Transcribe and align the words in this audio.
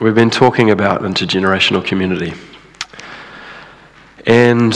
we've 0.00 0.14
been 0.14 0.30
talking 0.30 0.70
about 0.70 1.02
intergenerational 1.02 1.84
community. 1.84 2.34
And, 4.26 4.74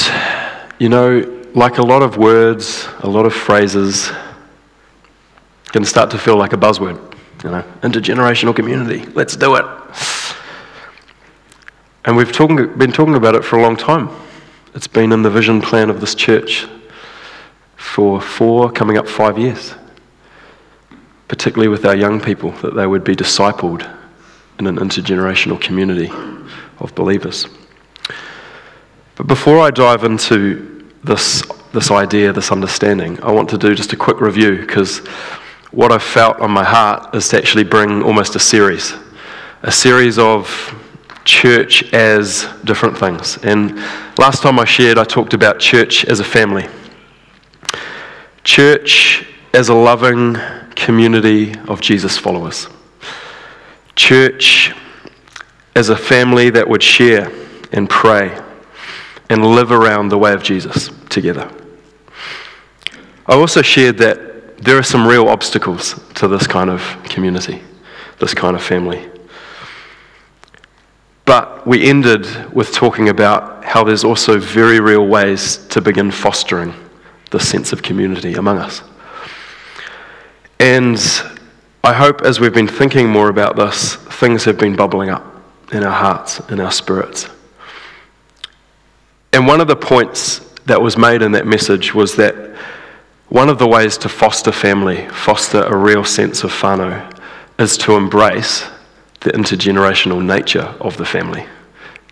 you 0.78 0.88
know, 0.88 1.42
like 1.54 1.78
a 1.78 1.82
lot 1.82 2.02
of 2.02 2.16
words, 2.16 2.86
a 3.00 3.08
lot 3.08 3.26
of 3.26 3.34
phrases, 3.34 4.12
can 5.72 5.84
start 5.84 6.10
to 6.12 6.18
feel 6.18 6.36
like 6.36 6.52
a 6.52 6.56
buzzword. 6.56 6.96
You 7.42 7.50
know, 7.50 7.62
intergenerational 7.82 8.54
community, 8.54 9.06
let's 9.12 9.36
do 9.36 9.54
it. 9.56 9.64
And 12.04 12.16
we've 12.16 12.32
been 12.78 12.92
talking 12.92 13.14
about 13.14 13.34
it 13.34 13.44
for 13.44 13.58
a 13.58 13.62
long 13.62 13.76
time. 13.76 14.08
It's 14.74 14.86
been 14.86 15.12
in 15.12 15.22
the 15.22 15.30
vision 15.30 15.60
plan 15.60 15.90
of 15.90 16.00
this 16.00 16.14
church 16.14 16.66
for 17.76 18.20
four, 18.20 18.70
coming 18.70 18.98
up 18.98 19.08
five 19.08 19.38
years, 19.38 19.74
particularly 21.26 21.68
with 21.68 21.84
our 21.84 21.94
young 21.94 22.20
people, 22.20 22.52
that 22.62 22.74
they 22.74 22.86
would 22.86 23.04
be 23.04 23.14
discipled 23.14 23.97
in 24.58 24.66
an 24.66 24.76
intergenerational 24.76 25.60
community 25.60 26.10
of 26.78 26.94
believers. 26.94 27.46
But 29.16 29.26
before 29.26 29.60
I 29.60 29.70
dive 29.70 30.04
into 30.04 30.86
this, 31.04 31.42
this 31.72 31.90
idea, 31.90 32.32
this 32.32 32.52
understanding, 32.52 33.22
I 33.22 33.32
want 33.32 33.48
to 33.50 33.58
do 33.58 33.74
just 33.74 33.92
a 33.92 33.96
quick 33.96 34.20
review 34.20 34.58
because 34.58 34.98
what 35.70 35.92
I've 35.92 36.02
felt 36.02 36.40
on 36.40 36.50
my 36.50 36.64
heart 36.64 37.14
is 37.14 37.28
to 37.28 37.38
actually 37.38 37.64
bring 37.64 38.02
almost 38.02 38.36
a 38.36 38.38
series, 38.38 38.94
a 39.62 39.72
series 39.72 40.18
of 40.18 40.48
church 41.24 41.92
as 41.92 42.48
different 42.64 42.96
things. 42.96 43.38
And 43.44 43.76
last 44.18 44.42
time 44.42 44.58
I 44.58 44.64
shared, 44.64 44.98
I 44.98 45.04
talked 45.04 45.34
about 45.34 45.60
church 45.60 46.04
as 46.06 46.20
a 46.20 46.24
family. 46.24 46.66
Church 48.44 49.26
as 49.52 49.68
a 49.68 49.74
loving 49.74 50.36
community 50.74 51.54
of 51.68 51.80
Jesus 51.80 52.16
followers. 52.16 52.68
Church 53.98 54.72
as 55.74 55.88
a 55.88 55.96
family 55.96 56.50
that 56.50 56.68
would 56.68 56.84
share 56.84 57.32
and 57.72 57.90
pray 57.90 58.40
and 59.28 59.44
live 59.44 59.72
around 59.72 60.08
the 60.08 60.16
way 60.16 60.32
of 60.32 60.40
Jesus 60.40 60.88
together. 61.08 61.50
I 63.26 63.34
also 63.34 63.60
shared 63.60 63.98
that 63.98 64.58
there 64.58 64.78
are 64.78 64.84
some 64.84 65.04
real 65.04 65.28
obstacles 65.28 66.00
to 66.14 66.28
this 66.28 66.46
kind 66.46 66.70
of 66.70 66.80
community, 67.04 67.60
this 68.20 68.34
kind 68.34 68.54
of 68.54 68.62
family. 68.62 69.10
But 71.24 71.66
we 71.66 71.88
ended 71.88 72.54
with 72.54 72.72
talking 72.72 73.08
about 73.08 73.64
how 73.64 73.82
there's 73.82 74.04
also 74.04 74.38
very 74.38 74.78
real 74.78 75.08
ways 75.08 75.56
to 75.70 75.80
begin 75.80 76.12
fostering 76.12 76.72
the 77.32 77.40
sense 77.40 77.72
of 77.72 77.82
community 77.82 78.34
among 78.34 78.58
us. 78.58 78.80
And 80.60 80.98
I 81.88 81.94
hope 81.94 82.20
as 82.20 82.38
we've 82.38 82.52
been 82.52 82.68
thinking 82.68 83.08
more 83.08 83.30
about 83.30 83.56
this, 83.56 83.94
things 83.94 84.44
have 84.44 84.58
been 84.58 84.76
bubbling 84.76 85.08
up 85.08 85.24
in 85.72 85.82
our 85.82 85.90
hearts, 85.90 86.38
in 86.50 86.60
our 86.60 86.70
spirits. 86.70 87.30
And 89.32 89.46
one 89.46 89.62
of 89.62 89.68
the 89.68 89.76
points 89.76 90.40
that 90.66 90.82
was 90.82 90.98
made 90.98 91.22
in 91.22 91.32
that 91.32 91.46
message 91.46 91.94
was 91.94 92.14
that 92.16 92.34
one 93.30 93.48
of 93.48 93.58
the 93.58 93.66
ways 93.66 93.96
to 93.98 94.10
foster 94.10 94.52
family, 94.52 95.08
foster 95.08 95.62
a 95.62 95.74
real 95.74 96.04
sense 96.04 96.44
of 96.44 96.50
whānau, 96.52 97.18
is 97.58 97.78
to 97.78 97.96
embrace 97.96 98.68
the 99.20 99.30
intergenerational 99.30 100.22
nature 100.22 100.74
of 100.82 100.98
the 100.98 101.06
family. 101.06 101.46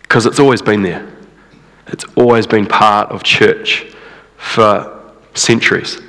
Because 0.01 0.25
it's 0.25 0.39
always 0.39 0.63
been 0.63 0.81
there. 0.81 1.07
It's 1.85 2.05
always 2.15 2.47
been 2.47 2.65
part 2.65 3.11
of 3.11 3.21
church 3.21 3.85
for 4.37 5.13
centuries. 5.35 6.01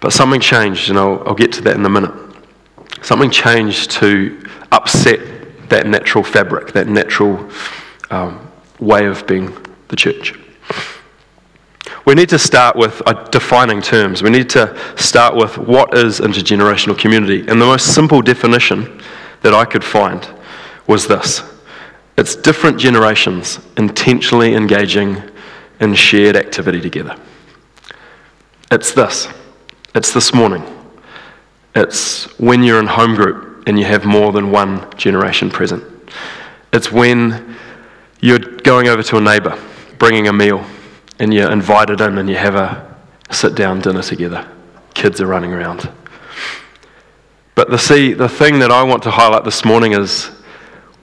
But 0.00 0.14
something 0.14 0.40
changed, 0.40 0.88
and 0.88 0.98
I'll, 0.98 1.22
I'll 1.26 1.34
get 1.34 1.52
to 1.52 1.60
that 1.60 1.76
in 1.76 1.84
a 1.84 1.90
minute. 1.90 2.27
Something 3.02 3.30
changed 3.30 3.90
to 3.92 4.46
upset 4.72 5.20
that 5.68 5.86
natural 5.86 6.24
fabric, 6.24 6.72
that 6.72 6.88
natural 6.88 7.50
um, 8.10 8.50
way 8.80 9.06
of 9.06 9.26
being 9.26 9.56
the 9.88 9.96
church. 9.96 10.38
We 12.04 12.14
need 12.14 12.28
to 12.30 12.38
start 12.38 12.74
with 12.76 13.02
uh, 13.06 13.24
defining 13.24 13.82
terms. 13.82 14.22
We 14.22 14.30
need 14.30 14.48
to 14.50 14.76
start 14.96 15.36
with 15.36 15.58
what 15.58 15.96
is 15.96 16.20
intergenerational 16.20 16.98
community. 16.98 17.40
And 17.40 17.60
the 17.60 17.66
most 17.66 17.94
simple 17.94 18.22
definition 18.22 19.00
that 19.42 19.52
I 19.52 19.64
could 19.64 19.84
find 19.84 20.26
was 20.86 21.06
this 21.06 21.42
it's 22.16 22.34
different 22.34 22.80
generations 22.80 23.60
intentionally 23.76 24.54
engaging 24.54 25.22
in 25.80 25.94
shared 25.94 26.36
activity 26.36 26.80
together. 26.80 27.16
It's 28.72 28.92
this. 28.92 29.28
It's 29.94 30.12
this 30.12 30.34
morning. 30.34 30.62
It's 31.78 32.24
when 32.40 32.64
you're 32.64 32.80
in 32.80 32.88
home 32.88 33.14
group 33.14 33.68
and 33.68 33.78
you 33.78 33.84
have 33.84 34.04
more 34.04 34.32
than 34.32 34.50
one 34.50 34.84
generation 34.96 35.48
present. 35.48 35.84
It's 36.72 36.90
when 36.90 37.56
you're 38.20 38.40
going 38.40 38.88
over 38.88 39.00
to 39.04 39.18
a 39.18 39.20
neighbour, 39.20 39.56
bringing 39.96 40.26
a 40.26 40.32
meal, 40.32 40.64
and 41.20 41.32
you're 41.32 41.52
invited 41.52 42.00
in 42.00 42.18
and 42.18 42.28
you 42.28 42.34
have 42.34 42.56
a 42.56 42.96
sit 43.30 43.54
down 43.54 43.80
dinner 43.80 44.02
together. 44.02 44.44
Kids 44.94 45.20
are 45.20 45.28
running 45.28 45.52
around. 45.52 45.88
But 47.54 47.70
the, 47.70 47.78
see, 47.78 48.12
the 48.12 48.28
thing 48.28 48.58
that 48.58 48.72
I 48.72 48.82
want 48.82 49.04
to 49.04 49.12
highlight 49.12 49.44
this 49.44 49.64
morning 49.64 49.92
is 49.92 50.32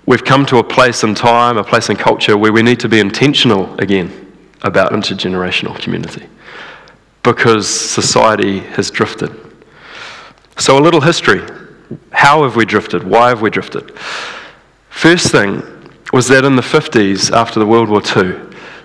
we've 0.05 0.25
come 0.25 0.45
to 0.47 0.57
a 0.57 0.63
place 0.63 1.05
in 1.05 1.15
time, 1.15 1.57
a 1.57 1.63
place 1.63 1.89
in 1.89 1.95
culture 1.95 2.37
where 2.37 2.51
we 2.51 2.61
need 2.61 2.81
to 2.81 2.89
be 2.89 2.99
intentional 2.99 3.79
again 3.79 4.33
about 4.61 4.91
intergenerational 4.91 5.79
community 5.79 6.27
because 7.23 7.65
society 7.69 8.59
has 8.59 8.91
drifted. 8.91 9.54
So, 10.57 10.77
a 10.77 10.81
little 10.81 11.01
history. 11.01 11.41
How 12.11 12.43
have 12.43 12.55
we 12.55 12.65
drifted? 12.65 13.03
Why 13.03 13.29
have 13.29 13.41
we 13.41 13.49
drifted? 13.49 13.91
First 14.89 15.31
thing 15.31 15.61
was 16.13 16.27
that 16.29 16.45
in 16.45 16.55
the 16.55 16.61
50s, 16.61 17.31
after 17.31 17.59
the 17.59 17.65
World 17.65 17.89
War 17.89 18.01
II, 18.01 18.39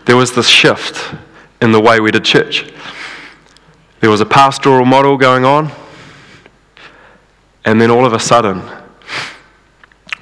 there 0.05 0.17
was 0.17 0.33
this 0.33 0.49
shift 0.49 1.15
in 1.63 1.71
the 1.71 1.81
way 1.81 2.01
we 2.01 2.11
did 2.11 2.25
church. 2.25 2.73
There 4.01 4.11
was 4.11 4.21
a 4.21 4.27
pastoral 4.27 4.85
model 4.85 5.17
going 5.17 5.45
on, 5.45 5.71
and 7.65 7.81
then 7.81 7.91
all 7.91 8.05
of 8.05 8.15
a 8.15 8.19
sudden, 8.19 8.63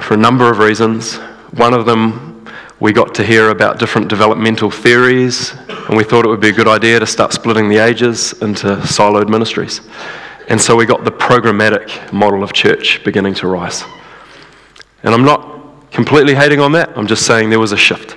for 0.01 0.15
a 0.15 0.19
number 0.19 0.51
of 0.51 0.59
reasons, 0.59 1.17
one 1.53 1.73
of 1.73 1.87
them, 1.87 2.47
we 2.81 2.93
got 2.93 3.15
to 3.15 3.25
hear 3.25 3.49
about 3.51 3.79
different 3.79 4.09
developmental 4.09 4.71
theories, 4.71 5.53
and 5.69 5.97
we 5.97 6.05
thought 6.05 6.27
it 6.27 6.29
would 6.29 6.41
be 6.41 6.51
a 6.51 6.53
good 6.53 6.69
idea 6.69 7.01
to 7.01 7.07
start 7.07 7.33
splitting 7.33 7.69
the 7.69 7.79
ages 7.79 8.35
into 8.43 8.77
siloed 8.83 9.29
ministries. 9.29 9.81
And 10.49 10.59
so 10.59 10.75
we 10.75 10.87
got 10.87 11.05
the 11.05 11.11
programmatic 11.11 12.11
model 12.13 12.43
of 12.43 12.55
church 12.55 13.05
beginning 13.05 13.35
to 13.35 13.47
rise. 13.47 13.85
And 15.03 15.15
I'm 15.15 15.25
not 15.25 15.91
completely 15.93 16.35
hating 16.35 16.59
on 16.59 16.73
that, 16.73 16.97
I'm 16.97 17.07
just 17.07 17.27
saying 17.27 17.51
there 17.51 17.61
was 17.61 17.73
a 17.73 17.77
shift. 17.77 18.17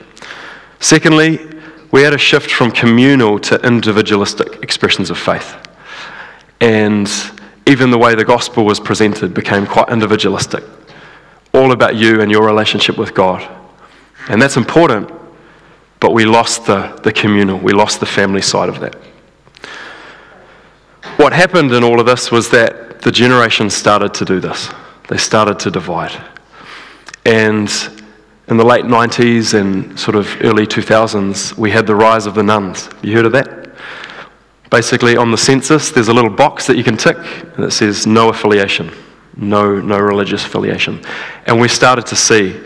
Secondly, 0.80 1.40
we 1.91 2.02
had 2.02 2.14
a 2.14 2.18
shift 2.18 2.50
from 2.50 2.72
communal 2.72 3.38
to 3.40 3.59
individualistic 3.68 4.64
expressions 4.64 5.09
of 5.09 5.18
faith. 5.18 5.56
And 6.62 7.12
even 7.68 7.91
the 7.91 7.97
way 7.97 8.16
the 8.16 8.24
gospel 8.24 8.64
was 8.64 8.80
presented 8.80 9.34
became 9.34 9.68
quite 9.68 9.90
individualistic, 9.90 10.64
all 11.53 11.74
about 11.74 11.96
you 11.96 12.22
and 12.22 12.31
your 12.31 12.46
relationship 12.46 12.97
with 12.97 13.14
God. 13.14 13.47
And 14.30 14.41
that's 14.41 14.56
important, 14.56 15.12
but 16.00 16.14
we 16.14 16.25
lost 16.25 16.66
the, 16.66 16.97
the 17.03 17.12
communal, 17.12 17.59
we 17.59 17.74
lost 17.74 18.00
the 18.00 18.06
family 18.06 18.41
side 18.41 18.70
of 18.70 18.80
that. 18.80 18.96
What 21.22 21.34
happened 21.34 21.72
in 21.72 21.84
all 21.84 22.00
of 22.00 22.08
this 22.08 22.32
was 22.32 22.50
that 22.50 23.02
the 23.02 23.12
generation 23.12 23.70
started 23.70 24.12
to 24.16 24.26
do 24.26 24.40
this. 24.40 24.72
They 25.08 25.18
started 25.18 25.59
to 25.59 25.70
divide. 25.70 26.20
And 27.26 27.70
in 28.48 28.58
the 28.58 28.66
late 28.66 28.86
90s 28.86 29.54
and 29.54 30.00
sort 30.00 30.16
of 30.16 30.28
early 30.42 30.66
2000s, 30.66 31.56
we 31.56 31.70
had 31.70 31.86
the 31.86 31.94
rise 31.94 32.26
of 32.26 32.34
the 32.34 32.42
nones. 32.42 32.90
You 33.04 33.16
heard 33.16 33.28
of 33.28 33.34
that? 33.34 33.70
Basically, 34.72 35.16
on 35.16 35.30
the 35.30 35.38
census, 35.38 35.92
there's 35.92 36.08
a 36.08 36.14
little 36.14 36.32
box 36.32 36.66
that 36.66 36.76
you 36.76 36.84
can 36.84 36.98
tick 36.98 37.18
that 37.56 37.70
says 37.70 38.08
no 38.08 38.30
affiliation, 38.30 38.92
no, 39.38 39.80
no 39.80 40.00
religious 40.00 40.44
affiliation. 40.44 41.06
And 41.46 41.62
we 41.62 41.68
started 41.68 42.08
to 42.08 42.16
see 42.16 42.59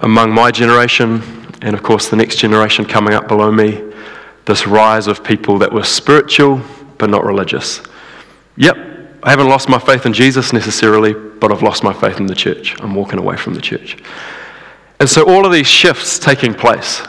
among 0.00 0.32
my 0.32 0.50
generation, 0.50 1.22
and 1.62 1.74
of 1.74 1.82
course 1.82 2.10
the 2.10 2.16
next 2.16 2.36
generation 2.36 2.84
coming 2.84 3.14
up 3.14 3.26
below 3.26 3.50
me, 3.50 3.90
this 4.44 4.66
rise 4.66 5.06
of 5.06 5.24
people 5.24 5.56
that 5.60 5.72
were 5.72 5.82
spiritual 5.82 6.60
but 6.98 7.10
not 7.10 7.24
religious. 7.24 7.80
Yep, 8.56 8.76
I 9.22 9.30
haven't 9.30 9.48
lost 9.48 9.68
my 9.68 9.78
faith 9.78 10.06
in 10.06 10.12
Jesus 10.12 10.52
necessarily, 10.52 11.12
but 11.12 11.52
I've 11.52 11.62
lost 11.62 11.82
my 11.82 11.92
faith 11.92 12.18
in 12.18 12.26
the 12.26 12.34
church. 12.34 12.80
I'm 12.80 12.94
walking 12.94 13.18
away 13.18 13.36
from 13.36 13.54
the 13.54 13.60
church. 13.60 13.96
And 14.98 15.08
so 15.08 15.28
all 15.28 15.44
of 15.44 15.52
these 15.52 15.66
shifts 15.66 16.18
taking 16.18 16.54
place, 16.54 17.02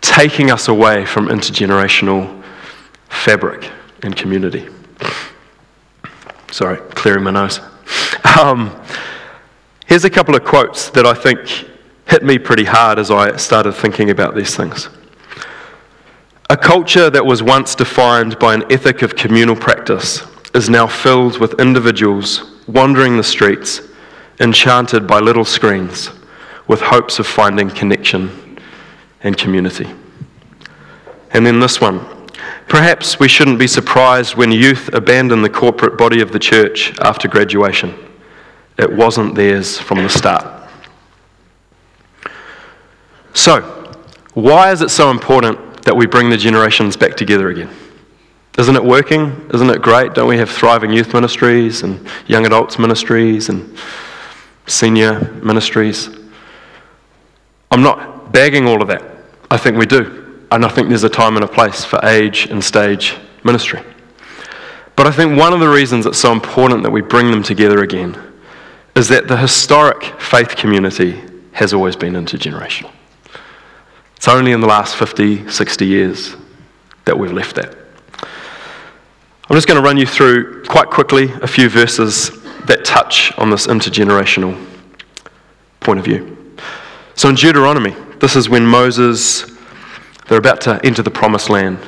taking 0.00 0.50
us 0.50 0.68
away 0.68 1.06
from 1.06 1.28
intergenerational 1.28 2.42
fabric 3.08 3.70
and 4.02 4.16
community. 4.16 4.68
Sorry, 6.50 6.78
clearing 6.90 7.22
my 7.22 7.30
nose. 7.30 7.60
Um, 8.40 8.74
here's 9.86 10.04
a 10.04 10.10
couple 10.10 10.34
of 10.34 10.44
quotes 10.44 10.90
that 10.90 11.06
I 11.06 11.14
think 11.14 11.68
hit 12.06 12.24
me 12.24 12.38
pretty 12.38 12.64
hard 12.64 12.98
as 12.98 13.10
I 13.10 13.36
started 13.36 13.72
thinking 13.72 14.10
about 14.10 14.34
these 14.34 14.56
things. 14.56 14.88
A 16.48 16.56
culture 16.56 17.10
that 17.10 17.24
was 17.24 17.44
once 17.44 17.76
defined 17.76 18.38
by 18.40 18.54
an 18.54 18.64
ethic 18.72 19.02
of 19.02 19.14
communal 19.14 19.54
practice 19.54 20.26
is 20.54 20.68
now 20.68 20.86
filled 20.86 21.38
with 21.38 21.60
individuals 21.60 22.60
wandering 22.66 23.16
the 23.16 23.22
streets, 23.22 23.82
enchanted 24.40 25.06
by 25.06 25.18
little 25.18 25.44
screens, 25.44 26.10
with 26.66 26.80
hopes 26.80 27.18
of 27.18 27.26
finding 27.26 27.68
connection 27.70 28.58
and 29.22 29.36
community. 29.36 29.88
And 31.32 31.44
then 31.44 31.60
this 31.60 31.80
one. 31.80 32.00
Perhaps 32.68 33.18
we 33.18 33.28
shouldn't 33.28 33.58
be 33.58 33.66
surprised 33.66 34.36
when 34.36 34.52
youth 34.52 34.90
abandon 34.94 35.42
the 35.42 35.50
corporate 35.50 35.98
body 35.98 36.20
of 36.20 36.32
the 36.32 36.38
church 36.38 36.96
after 37.00 37.26
graduation. 37.26 37.94
It 38.78 38.90
wasn't 38.92 39.34
theirs 39.34 39.76
from 39.76 39.98
the 39.98 40.08
start. 40.08 40.68
So, 43.34 43.60
why 44.34 44.70
is 44.70 44.82
it 44.82 44.90
so 44.90 45.10
important 45.10 45.82
that 45.82 45.96
we 45.96 46.06
bring 46.06 46.30
the 46.30 46.36
generations 46.36 46.96
back 46.96 47.16
together 47.16 47.50
again? 47.50 47.70
Isn't 48.60 48.76
it 48.76 48.84
working? 48.84 49.48
Isn't 49.54 49.70
it 49.70 49.80
great? 49.80 50.12
Don't 50.12 50.28
we 50.28 50.36
have 50.36 50.50
thriving 50.50 50.90
youth 50.90 51.14
ministries 51.14 51.82
and 51.82 52.06
young 52.26 52.44
adults 52.44 52.78
ministries 52.78 53.48
and 53.48 53.74
senior 54.66 55.18
ministries? 55.42 56.10
I'm 57.70 57.80
not 57.80 58.32
bagging 58.32 58.66
all 58.66 58.82
of 58.82 58.88
that. 58.88 59.02
I 59.50 59.56
think 59.56 59.78
we 59.78 59.86
do. 59.86 60.44
And 60.52 60.62
I 60.62 60.68
think 60.68 60.90
there's 60.90 61.04
a 61.04 61.08
time 61.08 61.36
and 61.36 61.44
a 61.44 61.48
place 61.48 61.86
for 61.86 62.00
age 62.04 62.48
and 62.50 62.62
stage 62.62 63.16
ministry. 63.44 63.80
But 64.94 65.06
I 65.06 65.10
think 65.10 65.38
one 65.38 65.54
of 65.54 65.60
the 65.60 65.68
reasons 65.70 66.04
it's 66.04 66.18
so 66.18 66.30
important 66.30 66.82
that 66.82 66.90
we 66.90 67.00
bring 67.00 67.30
them 67.30 67.42
together 67.42 67.82
again 67.82 68.14
is 68.94 69.08
that 69.08 69.26
the 69.26 69.38
historic 69.38 70.04
faith 70.20 70.54
community 70.54 71.18
has 71.52 71.72
always 71.72 71.96
been 71.96 72.12
intergenerational. 72.12 72.92
It's 74.16 74.28
only 74.28 74.52
in 74.52 74.60
the 74.60 74.66
last 74.66 74.96
50, 74.96 75.48
60 75.48 75.86
years 75.86 76.36
that 77.06 77.18
we've 77.18 77.32
left 77.32 77.56
that. 77.56 77.79
I'm 79.50 79.56
just 79.56 79.66
going 79.66 79.82
to 79.82 79.84
run 79.84 79.96
you 79.96 80.06
through 80.06 80.62
quite 80.66 80.90
quickly 80.90 81.24
a 81.42 81.46
few 81.48 81.68
verses 81.68 82.30
that 82.66 82.84
touch 82.84 83.36
on 83.36 83.50
this 83.50 83.66
intergenerational 83.66 84.64
point 85.80 85.98
of 85.98 86.04
view. 86.04 86.54
So 87.16 87.28
in 87.28 87.34
Deuteronomy, 87.34 87.96
this 88.20 88.36
is 88.36 88.48
when 88.48 88.64
Moses, 88.64 89.50
they're 90.28 90.38
about 90.38 90.60
to 90.60 90.80
enter 90.84 91.02
the 91.02 91.10
promised 91.10 91.50
land. 91.50 91.80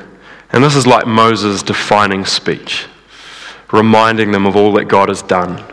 And 0.49 0.61
this 0.61 0.75
is 0.75 0.85
like 0.85 1.07
Moses' 1.07 1.63
defining 1.63 2.25
speech, 2.25 2.85
reminding 3.71 4.33
them 4.33 4.45
of 4.45 4.57
all 4.57 4.73
that 4.73 4.89
God 4.89 5.07
has 5.07 5.21
done 5.21 5.63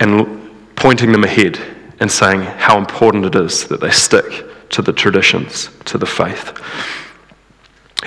and 0.00 0.50
pointing 0.74 1.12
them 1.12 1.24
ahead 1.24 1.60
and 2.00 2.10
saying 2.10 2.40
how 2.40 2.78
important 2.78 3.26
it 3.26 3.34
is 3.34 3.68
that 3.68 3.82
they 3.82 3.90
stick 3.90 4.70
to 4.70 4.80
the 4.80 4.94
traditions, 4.94 5.68
to 5.84 5.98
the 5.98 6.06
faith. 6.06 6.58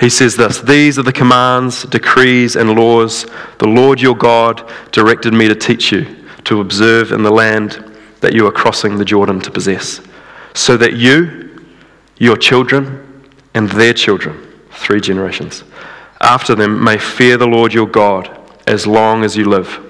He 0.00 0.10
says 0.10 0.36
this 0.36 0.60
These 0.60 0.98
are 0.98 1.02
the 1.02 1.12
commands, 1.12 1.84
decrees, 1.84 2.56
and 2.56 2.74
laws 2.74 3.26
the 3.58 3.68
Lord 3.68 4.00
your 4.00 4.16
God 4.16 4.70
directed 4.92 5.32
me 5.32 5.48
to 5.48 5.54
teach 5.54 5.92
you 5.92 6.24
to 6.44 6.60
observe 6.60 7.12
in 7.12 7.22
the 7.22 7.30
land 7.30 7.92
that 8.20 8.34
you 8.34 8.46
are 8.46 8.52
crossing 8.52 8.96
the 8.98 9.04
Jordan 9.04 9.40
to 9.40 9.50
possess 9.50 10.00
so 10.54 10.76
that 10.76 10.94
you, 10.94 11.60
your 12.18 12.36
children, 12.36 13.30
and 13.54 13.68
their 13.70 13.92
children, 13.92 14.52
three 14.70 15.00
generations, 15.00 15.64
after 16.20 16.54
them 16.54 16.82
may 16.82 16.96
fear 16.96 17.36
the 17.36 17.46
Lord 17.46 17.72
your 17.72 17.86
God 17.86 18.40
as 18.66 18.86
long 18.86 19.24
as 19.24 19.36
you 19.36 19.44
live, 19.44 19.80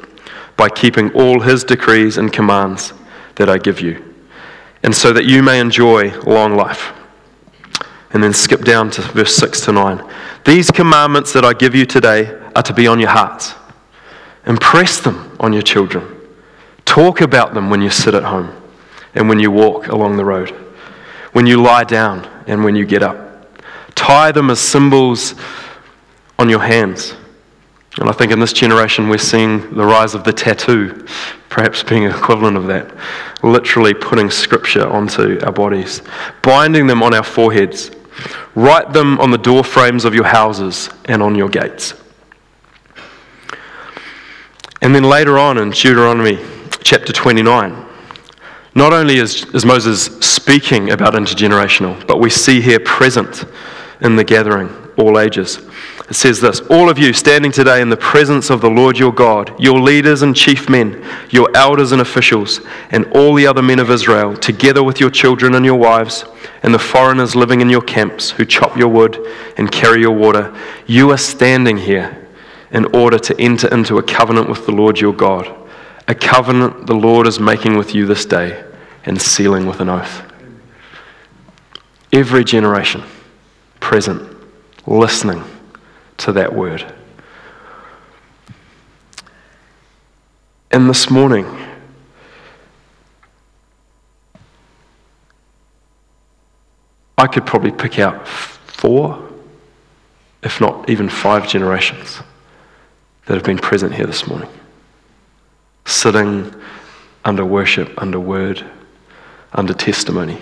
by 0.57 0.69
keeping 0.69 1.11
all 1.13 1.41
his 1.41 1.65
decrees 1.65 2.19
and 2.19 2.33
commands 2.33 2.93
that 3.37 3.49
I 3.49 3.59
give 3.59 3.81
you, 3.81 4.15
and 4.83 4.95
so 4.95 5.13
that 5.13 5.25
you 5.25 5.43
may 5.43 5.61
enjoy 5.61 6.11
long 6.21 6.57
life. 6.57 6.93
And 8.15 8.23
then 8.23 8.33
skip 8.33 8.63
down 8.65 8.91
to 8.93 9.03
verse 9.03 9.37
6 9.37 9.61
to 9.63 9.73
9. 9.73 10.03
These 10.47 10.71
commandments 10.71 11.33
that 11.35 11.45
I 11.45 11.53
give 11.53 11.75
you 11.75 11.85
today 11.85 12.41
are 12.57 12.63
to 12.63 12.73
be 12.73 12.87
on 12.87 12.99
your 12.99 13.11
hearts. 13.11 13.55
Impress 14.47 15.01
them 15.01 15.37
on 15.41 15.53
your 15.53 15.63
children. 15.63 16.21
Talk 16.85 17.21
about 17.21 17.55
them 17.55 17.71
when 17.71 17.83
you 17.83 17.91
sit 17.91 18.15
at 18.15 18.23
home 18.23 18.55
and 19.15 19.29
when 19.29 19.39
you 19.39 19.51
walk 19.51 19.89
along 19.89 20.17
the 20.17 20.25
road, 20.25 20.51
when 21.33 21.47
you 21.47 21.61
lie 21.61 21.85
down 21.85 22.29
and 22.47 22.65
when 22.65 22.77
you 22.77 22.87
get 22.87 23.03
up. 23.03 23.49
Tie 23.95 24.33
them 24.33 24.51
as 24.51 24.61
symbols 24.61 25.35
on 26.39 26.49
your 26.49 26.61
hands. 26.61 27.15
And 27.99 28.09
I 28.09 28.13
think 28.13 28.33
in 28.33 28.41
this 28.41 28.53
generation 28.53 29.09
we're 29.09 29.19
seeing 29.19 29.75
the 29.75 29.85
rise 29.85 30.15
of 30.15 30.25
the 30.25 30.33
tattoo, 30.33 31.07
perhaps 31.49 31.83
being 31.83 32.05
equivalent 32.05 32.57
of 32.57 32.67
that. 32.67 32.93
Literally 33.43 33.95
putting 33.95 34.31
scripture 34.31 34.87
onto 34.87 35.39
our 35.45 35.53
bodies, 35.53 36.03
binding 36.43 36.87
them 36.87 37.03
on 37.03 37.15
our 37.15 37.23
foreheads. 37.23 37.91
Write 38.55 38.93
them 38.93 39.19
on 39.21 39.31
the 39.31 39.39
door 39.39 39.65
frames 39.65 40.05
of 40.05 40.15
your 40.15 40.25
houses 40.25 40.89
and 41.07 41.23
on 41.23 41.35
your 41.35 41.49
gates. 41.49 41.95
And 44.81 44.95
then 44.95 45.05
later 45.05 45.39
on 45.39 45.59
in 45.59 45.71
Deuteronomy 45.71 46.39
chapter 46.83 47.13
29, 47.13 47.85
not 48.75 48.93
only 48.93 49.17
is, 49.17 49.45
is 49.55 49.65
Moses 49.65 50.07
speaking 50.21 50.91
about 50.91 51.15
intergenerational, 51.15 52.07
but 52.07 52.21
we 52.21 52.29
see 52.29 52.61
here 52.61 52.81
present 52.81 53.45
in 54.01 54.17
the 54.17 54.25
gathering, 54.25 54.69
all 54.99 55.19
ages. 55.19 55.61
It 56.09 56.15
says 56.15 56.41
this 56.41 56.61
All 56.61 56.91
of 56.91 56.99
you 56.99 57.13
standing 57.13 57.51
today 57.51 57.81
in 57.81 57.89
the 57.89 57.97
presence 57.97 58.51
of 58.51 58.61
the 58.61 58.71
Lord 58.71 58.99
your 58.99 59.13
God, 59.13 59.55
your 59.59 59.81
leaders 59.81 60.23
and 60.23 60.37
chief 60.37 60.69
men, 60.69 61.05
your 61.31 61.51
elders 61.57 61.93
and 61.93 62.03
officials, 62.03 62.61
and 62.91 63.07
all 63.13 63.35
the 63.35 63.47
other 63.47 63.63
men 63.63 63.79
of 63.79 63.91
Israel, 63.91 64.37
together 64.37 64.83
with 64.83 65.01
your 65.01 65.11
children 65.11 65.55
and 65.55 65.65
your 65.65 65.79
wives, 65.79 66.25
and 66.63 66.75
the 66.75 66.79
foreigners 66.79 67.35
living 67.35 67.61
in 67.61 67.71
your 67.71 67.83
camps 67.83 68.31
who 68.31 68.45
chop 68.45 68.77
your 68.77 68.89
wood 68.89 69.19
and 69.57 69.73
carry 69.73 70.01
your 70.01 70.17
water, 70.17 70.55
you 70.87 71.11
are 71.11 71.19
standing 71.19 71.77
here 71.77 72.29
in 72.71 72.85
order 72.97 73.19
to 73.19 73.41
enter 73.41 73.69
into 73.73 73.99
a 73.99 74.03
covenant 74.03 74.49
with 74.49 74.67
the 74.67 74.73
Lord 74.73 75.01
your 75.01 75.13
God 75.13 75.65
a 76.07 76.15
covenant 76.15 76.87
the 76.87 76.95
Lord 76.95 77.27
is 77.27 77.41
making 77.41 77.77
with 77.77 77.95
you 77.95 78.07
this 78.07 78.27
day 78.27 78.63
and 79.07 79.21
sealing 79.21 79.67
with 79.67 79.81
an 79.81 79.89
oath. 79.89 80.23
Every 82.13 82.45
generation 82.45 83.03
present, 83.81 84.37
listening 84.87 85.43
to 86.19 86.33
that 86.33 86.55
word. 86.55 86.93
And 90.71 90.89
this 90.89 91.11
morning, 91.11 91.47
I 97.17 97.27
could 97.27 97.47
probably 97.47 97.71
pick 97.71 97.99
out 97.99 98.27
four, 98.27 99.31
if 100.43 100.61
not 100.61 100.91
even 100.91 101.09
five 101.09 101.49
generations 101.49 102.21
that 103.27 103.35
have 103.35 103.45
been 103.45 103.59
present 103.59 103.95
here 103.95 104.07
this 104.07 104.27
morning 104.27 104.51
sitting 105.87 106.55
under 107.25 107.45
worship, 107.45 107.91
under 108.01 108.19
word, 108.19 108.65
under 109.53 109.75
testimony. 109.75 110.39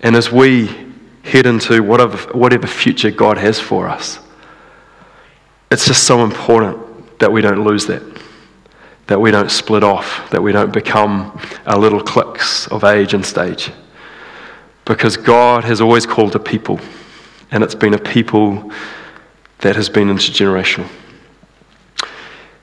And 0.00 0.16
as 0.16 0.30
we 0.30 0.70
head 1.22 1.46
into 1.46 1.82
whatever, 1.82 2.18
whatever 2.36 2.66
future 2.66 3.10
God 3.10 3.38
has 3.38 3.58
for 3.58 3.88
us, 3.88 4.18
it's 5.74 5.86
just 5.86 6.04
so 6.04 6.22
important 6.22 7.18
that 7.18 7.32
we 7.32 7.40
don't 7.40 7.64
lose 7.64 7.84
that, 7.86 8.00
that 9.08 9.20
we 9.20 9.32
don't 9.32 9.50
split 9.50 9.82
off, 9.82 10.30
that 10.30 10.40
we 10.40 10.52
don't 10.52 10.72
become 10.72 11.36
our 11.66 11.76
little 11.76 12.00
cliques 12.00 12.68
of 12.68 12.84
age 12.84 13.12
and 13.12 13.26
stage. 13.26 13.72
Because 14.84 15.16
God 15.16 15.64
has 15.64 15.80
always 15.80 16.06
called 16.06 16.36
a 16.36 16.38
people, 16.38 16.78
and 17.50 17.64
it's 17.64 17.74
been 17.74 17.92
a 17.94 17.98
people 17.98 18.70
that 19.58 19.74
has 19.74 19.88
been 19.88 20.06
intergenerational. 20.06 20.88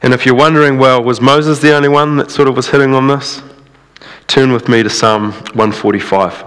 And 0.01 0.13
if 0.13 0.25
you're 0.25 0.33
wondering, 0.33 0.77
well, 0.77 1.03
was 1.03 1.19
Moses 1.19 1.59
the 1.59 1.75
only 1.75 1.89
one 1.89 2.15
that 2.15 2.31
sort 2.31 2.47
of 2.47 2.55
was 2.55 2.69
hitting 2.69 2.93
on 2.95 3.07
this? 3.09 3.41
Turn 4.27 4.53
with 4.53 4.69
me 4.69 4.83
to 4.83 4.89
Psalm 4.89 5.33
145. 5.33 6.45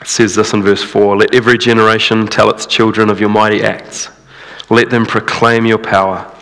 It 0.00 0.08
says 0.08 0.34
this 0.34 0.52
in 0.52 0.64
verse 0.64 0.82
4 0.82 1.16
Let 1.16 1.32
every 1.32 1.58
generation 1.58 2.26
tell 2.26 2.50
its 2.50 2.66
children 2.66 3.08
of 3.08 3.20
your 3.20 3.28
mighty 3.28 3.62
acts, 3.62 4.08
let 4.70 4.88
them 4.88 5.04
proclaim 5.04 5.66
your 5.66 5.78
power. 5.78 6.32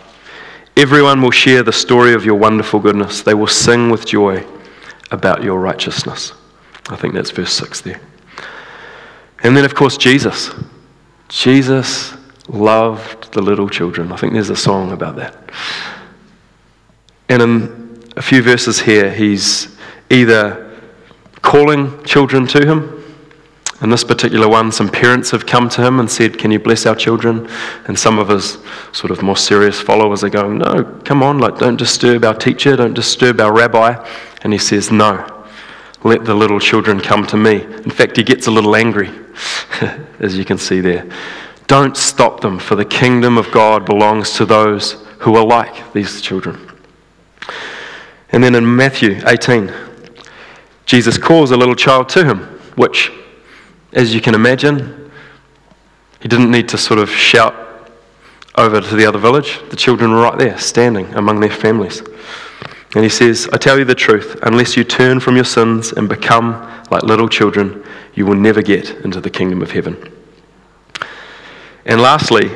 Everyone 0.77 1.21
will 1.21 1.31
share 1.31 1.63
the 1.63 1.73
story 1.73 2.13
of 2.13 2.23
your 2.23 2.35
wonderful 2.35 2.79
goodness, 2.79 3.21
they 3.21 3.33
will 3.33 3.47
sing 3.47 3.89
with 3.89 4.05
joy 4.05 4.45
about 5.11 5.43
your 5.43 5.59
righteousness. 5.59 6.33
I 6.89 6.95
think 6.95 7.13
that's 7.13 7.31
verse 7.31 7.51
6 7.53 7.81
there. 7.81 7.99
And 9.43 9.57
then, 9.57 9.65
of 9.65 9.75
course, 9.75 9.97
Jesus. 9.97 10.51
Jesus 11.27 12.13
loved 12.47 13.31
the 13.33 13.41
little 13.41 13.69
children. 13.69 14.11
I 14.11 14.15
think 14.15 14.33
there's 14.33 14.49
a 14.49 14.55
song 14.55 14.91
about 14.91 15.15
that. 15.17 15.51
And 17.29 17.41
in 17.41 18.03
a 18.17 18.21
few 18.21 18.41
verses 18.41 18.79
here, 18.79 19.13
he's 19.13 19.75
either 20.09 20.77
calling 21.41 22.03
children 22.03 22.47
to 22.47 22.65
him. 22.65 22.98
In 23.81 23.89
this 23.89 24.03
particular 24.03 24.49
one, 24.49 24.73
some 24.73 24.89
parents 24.89 25.31
have 25.31 25.45
come 25.45 25.69
to 25.69 25.81
him 25.81 26.01
and 26.01 26.11
said, 26.11 26.37
Can 26.37 26.51
you 26.51 26.59
bless 26.59 26.85
our 26.85 26.95
children? 26.95 27.49
And 27.85 27.97
some 27.97 28.19
of 28.19 28.27
his 28.27 28.57
sort 28.91 29.11
of 29.11 29.21
more 29.21 29.37
serious 29.37 29.79
followers 29.79 30.23
are 30.23 30.29
going, 30.29 30.57
No, 30.57 30.83
come 31.05 31.23
on, 31.23 31.39
like, 31.39 31.57
don't 31.57 31.77
disturb 31.77 32.25
our 32.25 32.33
teacher, 32.33 32.75
don't 32.75 32.93
disturb 32.93 33.39
our 33.39 33.53
rabbi. 33.53 33.95
And 34.41 34.51
he 34.51 34.59
says, 34.59 34.91
No, 34.91 35.45
let 36.03 36.25
the 36.25 36.33
little 36.33 36.59
children 36.59 36.99
come 36.99 37.25
to 37.27 37.37
me. 37.37 37.61
In 37.61 37.89
fact, 37.89 38.17
he 38.17 38.23
gets 38.23 38.47
a 38.47 38.51
little 38.51 38.75
angry, 38.75 39.09
as 40.19 40.37
you 40.37 40.43
can 40.43 40.57
see 40.57 40.81
there. 40.81 41.09
Don't 41.67 41.95
stop 41.95 42.41
them, 42.41 42.59
for 42.59 42.75
the 42.75 42.85
kingdom 42.85 43.37
of 43.37 43.49
God 43.51 43.85
belongs 43.85 44.33
to 44.33 44.45
those 44.45 44.93
who 45.19 45.35
are 45.35 45.45
like 45.45 45.93
these 45.93 46.21
children. 46.21 46.69
And 48.31 48.43
then 48.43 48.55
in 48.55 48.75
Matthew 48.75 49.21
18, 49.25 49.71
Jesus 50.85 51.17
calls 51.17 51.51
a 51.51 51.57
little 51.57 51.75
child 51.75 52.09
to 52.09 52.25
him, 52.25 52.39
which, 52.75 53.11
as 53.93 54.13
you 54.13 54.21
can 54.21 54.35
imagine, 54.35 55.11
he 56.19 56.27
didn't 56.27 56.51
need 56.51 56.69
to 56.69 56.77
sort 56.77 56.99
of 56.99 57.09
shout 57.09 57.55
over 58.55 58.81
to 58.81 58.95
the 58.95 59.05
other 59.05 59.19
village. 59.19 59.59
The 59.69 59.75
children 59.75 60.11
were 60.11 60.21
right 60.21 60.37
there, 60.37 60.57
standing 60.57 61.13
among 61.13 61.39
their 61.39 61.51
families. 61.51 62.01
And 62.95 63.03
he 63.03 63.09
says, 63.09 63.47
I 63.53 63.57
tell 63.57 63.77
you 63.77 63.85
the 63.85 63.95
truth, 63.95 64.37
unless 64.43 64.75
you 64.75 64.83
turn 64.83 65.19
from 65.19 65.35
your 65.35 65.45
sins 65.45 65.93
and 65.93 66.09
become 66.09 66.53
like 66.91 67.03
little 67.03 67.29
children, 67.29 67.83
you 68.15 68.25
will 68.25 68.35
never 68.35 68.61
get 68.61 68.89
into 69.05 69.21
the 69.21 69.29
kingdom 69.29 69.61
of 69.61 69.71
heaven. 69.71 70.11
And 71.85 72.01
lastly, 72.01 72.51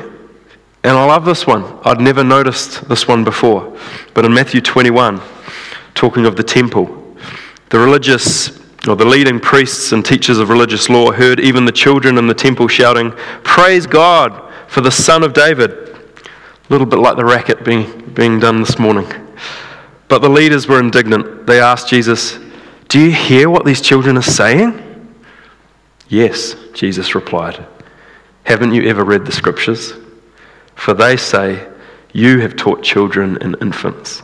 and 0.84 0.98
I 0.98 1.04
love 1.06 1.24
this 1.24 1.46
one, 1.46 1.78
I'd 1.84 2.00
never 2.00 2.22
noticed 2.22 2.88
this 2.88 3.08
one 3.08 3.24
before, 3.24 3.76
but 4.12 4.24
in 4.24 4.34
Matthew 4.34 4.60
21, 4.60 5.20
talking 5.94 6.26
of 6.26 6.36
the 6.36 6.42
temple, 6.42 7.16
the 7.70 7.78
religious 7.78 8.60
or 8.86 8.96
the 8.96 9.04
leading 9.04 9.40
priests 9.40 9.92
and 9.92 10.04
teachers 10.04 10.38
of 10.38 10.50
religious 10.50 10.88
law 10.88 11.10
heard 11.10 11.40
even 11.40 11.64
the 11.64 11.72
children 11.72 12.18
in 12.18 12.26
the 12.26 12.34
temple 12.34 12.68
shouting, 12.68 13.12
Praise 13.42 13.86
God 13.86 14.52
for 14.68 14.82
the 14.82 14.90
Son 14.90 15.22
of 15.22 15.32
David. 15.32 15.70
A 15.70 15.92
little 16.68 16.86
bit 16.86 16.98
like 16.98 17.16
the 17.16 17.24
racket 17.24 17.64
being, 17.64 18.10
being 18.14 18.38
done 18.38 18.60
this 18.60 18.78
morning. 18.78 19.06
But 20.08 20.20
the 20.20 20.28
leaders 20.28 20.68
were 20.68 20.80
indignant. 20.80 21.46
They 21.46 21.60
asked 21.60 21.88
Jesus, 21.88 22.38
Do 22.88 23.00
you 23.00 23.10
hear 23.10 23.48
what 23.48 23.64
these 23.64 23.80
children 23.80 24.18
are 24.18 24.22
saying? 24.22 24.80
Yes, 26.08 26.54
Jesus 26.74 27.14
replied. 27.14 27.66
Haven't 28.44 28.74
you 28.74 28.86
ever 28.88 29.04
read 29.04 29.24
the 29.24 29.32
scriptures? 29.32 29.94
For 30.74 30.92
they 30.92 31.16
say, 31.16 31.66
You 32.12 32.40
have 32.40 32.56
taught 32.56 32.82
children 32.82 33.38
and 33.40 33.56
infants 33.62 34.22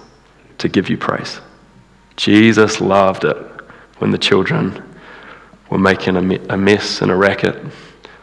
to 0.58 0.68
give 0.68 0.90
you 0.90 0.98
praise. 0.98 1.40
Jesus 2.16 2.82
loved 2.82 3.24
it 3.24 3.49
when 4.00 4.10
the 4.10 4.18
children 4.18 4.82
were 5.70 5.78
making 5.78 6.16
a 6.16 6.56
mess 6.56 7.00
and 7.02 7.10
a 7.10 7.14
racket 7.14 7.56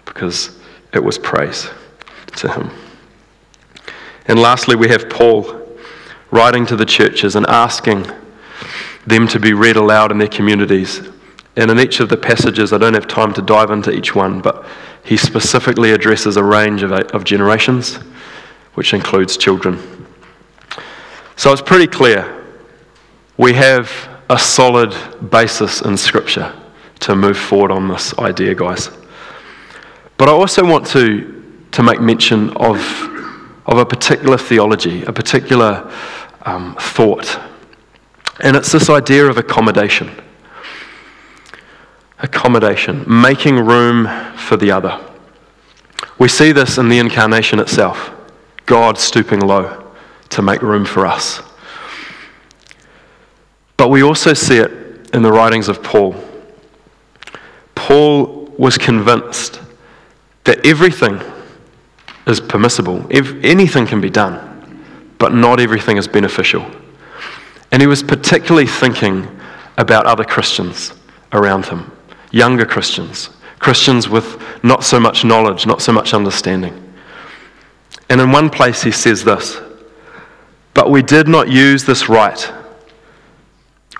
because 0.05 0.59
it 0.93 1.03
was 1.03 1.17
praise 1.17 1.69
to 2.35 2.51
him. 2.51 2.69
And 4.27 4.39
lastly, 4.39 4.75
we 4.75 4.89
have 4.89 5.09
Paul 5.09 5.61
writing 6.31 6.65
to 6.65 6.75
the 6.75 6.85
churches 6.85 7.35
and 7.35 7.45
asking 7.47 8.05
them 9.05 9.27
to 9.29 9.39
be 9.39 9.53
read 9.53 9.77
aloud 9.77 10.11
in 10.11 10.17
their 10.17 10.27
communities. 10.27 11.01
And 11.55 11.71
in 11.71 11.79
each 11.79 12.01
of 12.01 12.09
the 12.09 12.17
passages, 12.17 12.73
I 12.73 12.77
don't 12.77 12.93
have 12.93 13.07
time 13.07 13.33
to 13.35 13.41
dive 13.41 13.71
into 13.71 13.91
each 13.91 14.13
one, 14.13 14.41
but 14.41 14.65
he 15.03 15.15
specifically 15.15 15.91
addresses 15.91 16.35
a 16.35 16.43
range 16.43 16.83
of, 16.83 16.91
of 16.91 17.23
generations, 17.23 17.95
which 18.73 18.93
includes 18.93 19.37
children. 19.37 20.05
So 21.37 21.53
it's 21.53 21.61
pretty 21.61 21.87
clear 21.87 22.43
we 23.37 23.53
have 23.53 24.16
a 24.29 24.37
solid 24.37 24.93
basis 25.29 25.81
in 25.81 25.97
Scripture 25.97 26.53
to 26.99 27.15
move 27.15 27.37
forward 27.37 27.71
on 27.71 27.87
this 27.87 28.17
idea, 28.17 28.53
guys. 28.53 28.89
But 30.17 30.29
I 30.29 30.31
also 30.31 30.65
want 30.65 30.87
to, 30.87 31.67
to 31.71 31.83
make 31.83 32.01
mention 32.01 32.49
of, 32.57 32.77
of 33.65 33.77
a 33.77 33.85
particular 33.85 34.37
theology, 34.37 35.03
a 35.03 35.13
particular 35.13 35.91
um, 36.41 36.75
thought. 36.79 37.39
And 38.39 38.55
it's 38.55 38.71
this 38.71 38.89
idea 38.89 39.25
of 39.27 39.37
accommodation. 39.37 40.11
Accommodation, 42.19 43.03
making 43.07 43.57
room 43.57 44.07
for 44.35 44.57
the 44.57 44.71
other. 44.71 44.99
We 46.19 46.27
see 46.27 46.51
this 46.51 46.77
in 46.77 46.89
the 46.89 46.97
incarnation 46.97 47.59
itself 47.59 48.11
God 48.65 48.97
stooping 48.97 49.39
low 49.39 49.93
to 50.29 50.41
make 50.41 50.61
room 50.61 50.83
for 50.83 51.05
us. 51.05 51.41
But 53.77 53.89
we 53.89 54.03
also 54.03 54.33
see 54.33 54.57
it 54.57 54.71
in 55.13 55.21
the 55.21 55.31
writings 55.31 55.69
of 55.69 55.81
Paul. 55.83 56.15
Paul 57.75 58.53
was 58.57 58.77
convinced 58.77 59.61
that 60.43 60.65
everything 60.65 61.21
is 62.25 62.41
permissible, 62.41 63.05
if 63.09 63.33
anything 63.43 63.85
can 63.85 64.01
be 64.01 64.09
done 64.09 64.47
but 65.17 65.33
not 65.33 65.59
everything 65.59 65.97
is 65.97 66.07
beneficial. 66.07 66.65
And 67.71 67.81
he 67.81 67.87
was 67.87 68.03
particularly 68.03 68.67
thinking 68.67 69.27
about 69.77 70.05
other 70.05 70.23
Christians 70.23 70.93
around 71.33 71.65
him, 71.65 71.91
younger 72.31 72.65
Christians, 72.65 73.29
Christians 73.59 74.07
with 74.07 74.41
not 74.63 74.83
so 74.83 74.99
much 74.99 75.25
knowledge, 75.25 75.65
not 75.65 75.81
so 75.81 75.91
much 75.91 76.13
understanding. 76.13 76.83
And 78.09 78.21
in 78.21 78.31
one 78.31 78.49
place 78.49 78.83
he 78.83 78.91
says 78.91 79.23
this 79.23 79.57
But 80.73 80.91
we 80.91 81.01
did 81.01 81.27
not 81.27 81.49
use 81.49 81.83
this 81.83 82.07
right. 82.07 82.51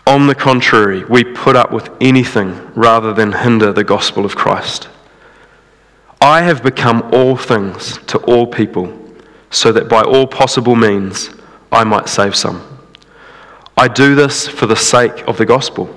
On 0.08 0.26
the 0.26 0.36
contrary, 0.36 1.04
we 1.04 1.26
put 1.26 1.58
up 1.58 1.74
with 1.74 1.90
anything 2.00 2.72
rather 2.76 3.14
than 3.14 3.34
hinder 3.34 3.74
the 3.74 3.84
gospel 3.84 4.24
of 4.24 4.38
Christ. 4.38 4.88
I 6.22 6.44
have 6.44 6.64
become 6.64 7.10
all 7.12 7.36
things 7.36 7.98
to 8.08 8.18
all 8.20 8.48
people 8.48 8.98
so 9.50 9.74
that 9.74 9.90
by 9.90 10.04
all 10.04 10.26
possible 10.26 10.78
means 10.78 11.32
I 11.74 11.84
might 11.84 12.08
save 12.08 12.38
some. 12.38 12.64
I 13.76 13.90
do 13.90 14.16
this 14.16 14.48
for 14.48 14.66
the 14.66 14.78
sake 14.78 15.28
of 15.28 15.38
the 15.38 15.46
gospel, 15.46 15.94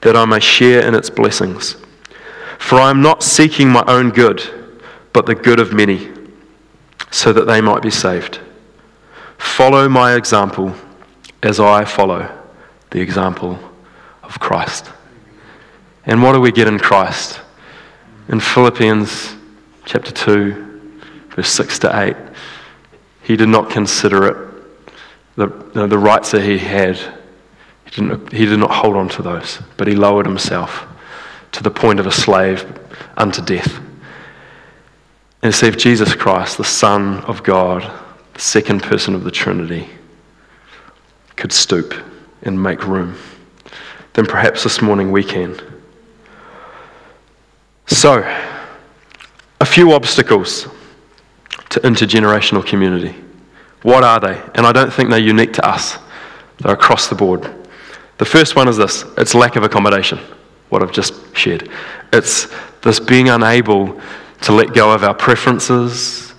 that 0.00 0.16
I 0.16 0.24
may 0.24 0.40
share 0.40 0.84
in 0.84 0.96
its 0.96 1.08
blessings. 1.08 1.76
For 2.58 2.80
I 2.80 2.90
am 2.90 3.02
not 3.02 3.22
seeking 3.22 3.68
my 3.68 3.84
own 3.86 4.10
good, 4.10 4.42
but 5.12 5.26
the 5.26 5.34
good 5.36 5.60
of 5.60 5.72
many, 5.72 6.10
so 7.12 7.32
that 7.32 7.46
they 7.46 7.60
might 7.60 7.82
be 7.82 7.90
saved. 7.90 8.40
Follow 9.38 9.88
my 9.88 10.16
example 10.16 10.74
as 11.40 11.60
I 11.60 11.84
follow 11.84 12.43
the 12.94 13.00
example 13.00 13.58
of 14.22 14.38
Christ. 14.38 14.88
And 16.06 16.22
what 16.22 16.32
do 16.32 16.40
we 16.40 16.52
get 16.52 16.68
in 16.68 16.78
Christ? 16.78 17.40
In 18.28 18.38
Philippians 18.38 19.34
chapter 19.84 20.12
2, 20.12 20.90
verse 21.30 21.48
6 21.48 21.80
to 21.80 22.00
8 22.08 22.16
he 23.24 23.36
did 23.36 23.48
not 23.48 23.68
consider 23.70 24.26
it 24.26 24.36
the, 25.34 25.46
the 25.88 25.98
rights 25.98 26.30
that 26.30 26.42
he 26.42 26.58
had. 26.58 26.96
He, 27.86 27.90
didn't, 27.90 28.32
he 28.32 28.44
did 28.44 28.60
not 28.60 28.70
hold 28.70 28.96
on 28.96 29.08
to 29.10 29.22
those, 29.22 29.60
but 29.76 29.88
he 29.88 29.96
lowered 29.96 30.26
himself 30.26 30.86
to 31.52 31.62
the 31.62 31.70
point 31.70 31.98
of 31.98 32.06
a 32.06 32.12
slave 32.12 32.64
unto 33.16 33.42
death. 33.42 33.80
And 35.42 35.52
see 35.52 35.66
if 35.66 35.76
Jesus 35.78 36.14
Christ, 36.14 36.58
the 36.58 36.64
Son 36.64 37.18
of 37.24 37.42
God, 37.42 37.90
the 38.34 38.40
second 38.40 38.82
person 38.82 39.14
of 39.14 39.24
the 39.24 39.30
Trinity, 39.30 39.88
could 41.34 41.52
stoop 41.52 41.94
and 42.44 42.62
make 42.62 42.86
room, 42.86 43.16
then 44.14 44.26
perhaps 44.26 44.62
this 44.62 44.80
morning 44.80 45.10
we 45.10 45.24
can. 45.24 45.58
So, 47.86 48.22
a 49.60 49.66
few 49.66 49.92
obstacles 49.92 50.68
to 51.70 51.80
intergenerational 51.80 52.64
community. 52.64 53.14
What 53.82 54.04
are 54.04 54.20
they? 54.20 54.40
And 54.54 54.66
I 54.66 54.72
don't 54.72 54.92
think 54.92 55.10
they're 55.10 55.18
unique 55.18 55.52
to 55.54 55.66
us, 55.66 55.98
they're 56.58 56.74
across 56.74 57.08
the 57.08 57.14
board. 57.14 57.50
The 58.18 58.24
first 58.24 58.56
one 58.56 58.68
is 58.68 58.76
this 58.76 59.04
it's 59.18 59.34
lack 59.34 59.56
of 59.56 59.64
accommodation, 59.64 60.18
what 60.68 60.82
I've 60.82 60.92
just 60.92 61.14
shared. 61.36 61.68
It's 62.12 62.48
this 62.82 63.00
being 63.00 63.28
unable 63.28 64.00
to 64.42 64.52
let 64.52 64.74
go 64.74 64.92
of 64.92 65.02
our 65.02 65.14
preferences, 65.14 66.34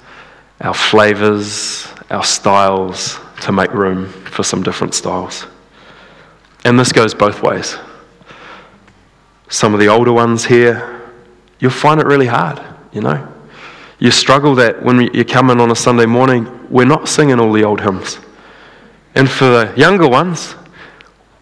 our 0.62 0.74
flavors, 0.74 1.88
our 2.10 2.24
styles 2.24 3.20
to 3.42 3.52
make 3.52 3.74
room 3.74 4.08
for 4.08 4.44
some 4.44 4.64
different 4.64 4.94
styles. 4.94 5.46
And 6.66 6.78
this 6.78 6.92
goes 6.92 7.14
both 7.14 7.42
ways. 7.42 7.78
Some 9.48 9.74
of 9.74 9.80
the 9.80 9.88
older 9.88 10.12
ones 10.12 10.44
here, 10.44 11.02
you'll 11.60 11.72
find 11.72 12.02
it 12.02 12.06
really 12.06 12.28
hard, 12.28 12.62
you 12.92 13.00
know 13.00 13.32
you 14.00 14.12
struggle 14.12 14.56
that 14.56 14.84
when 14.84 15.02
you 15.14 15.24
come 15.24 15.50
in 15.50 15.60
on 15.60 15.72
a 15.72 15.76
Sunday 15.76 16.06
morning, 16.06 16.68
we're 16.70 16.86
not 16.86 17.08
singing 17.08 17.40
all 17.40 17.52
the 17.52 17.64
old 17.64 17.82
hymns. 17.82 18.20
And 19.16 19.30
for 19.30 19.46
the 19.46 19.74
younger 19.78 20.08
ones, 20.08 20.56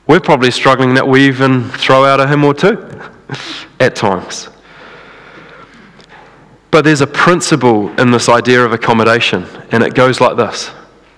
we're 0.05 0.19
probably 0.19 0.51
struggling 0.51 0.93
that 0.93 1.07
we 1.07 1.25
even 1.27 1.63
throw 1.69 2.05
out 2.05 2.19
a 2.19 2.27
hymn 2.27 2.43
or 2.43 2.53
two 2.53 3.01
at 3.79 3.95
times. 3.95 4.49
But 6.69 6.83
there's 6.83 7.01
a 7.01 7.07
principle 7.07 7.89
in 7.99 8.11
this 8.11 8.29
idea 8.29 8.63
of 8.63 8.73
accommodation, 8.73 9.45
and 9.71 9.83
it 9.83 9.95
goes 9.95 10.21
like 10.21 10.37
this. 10.37 10.71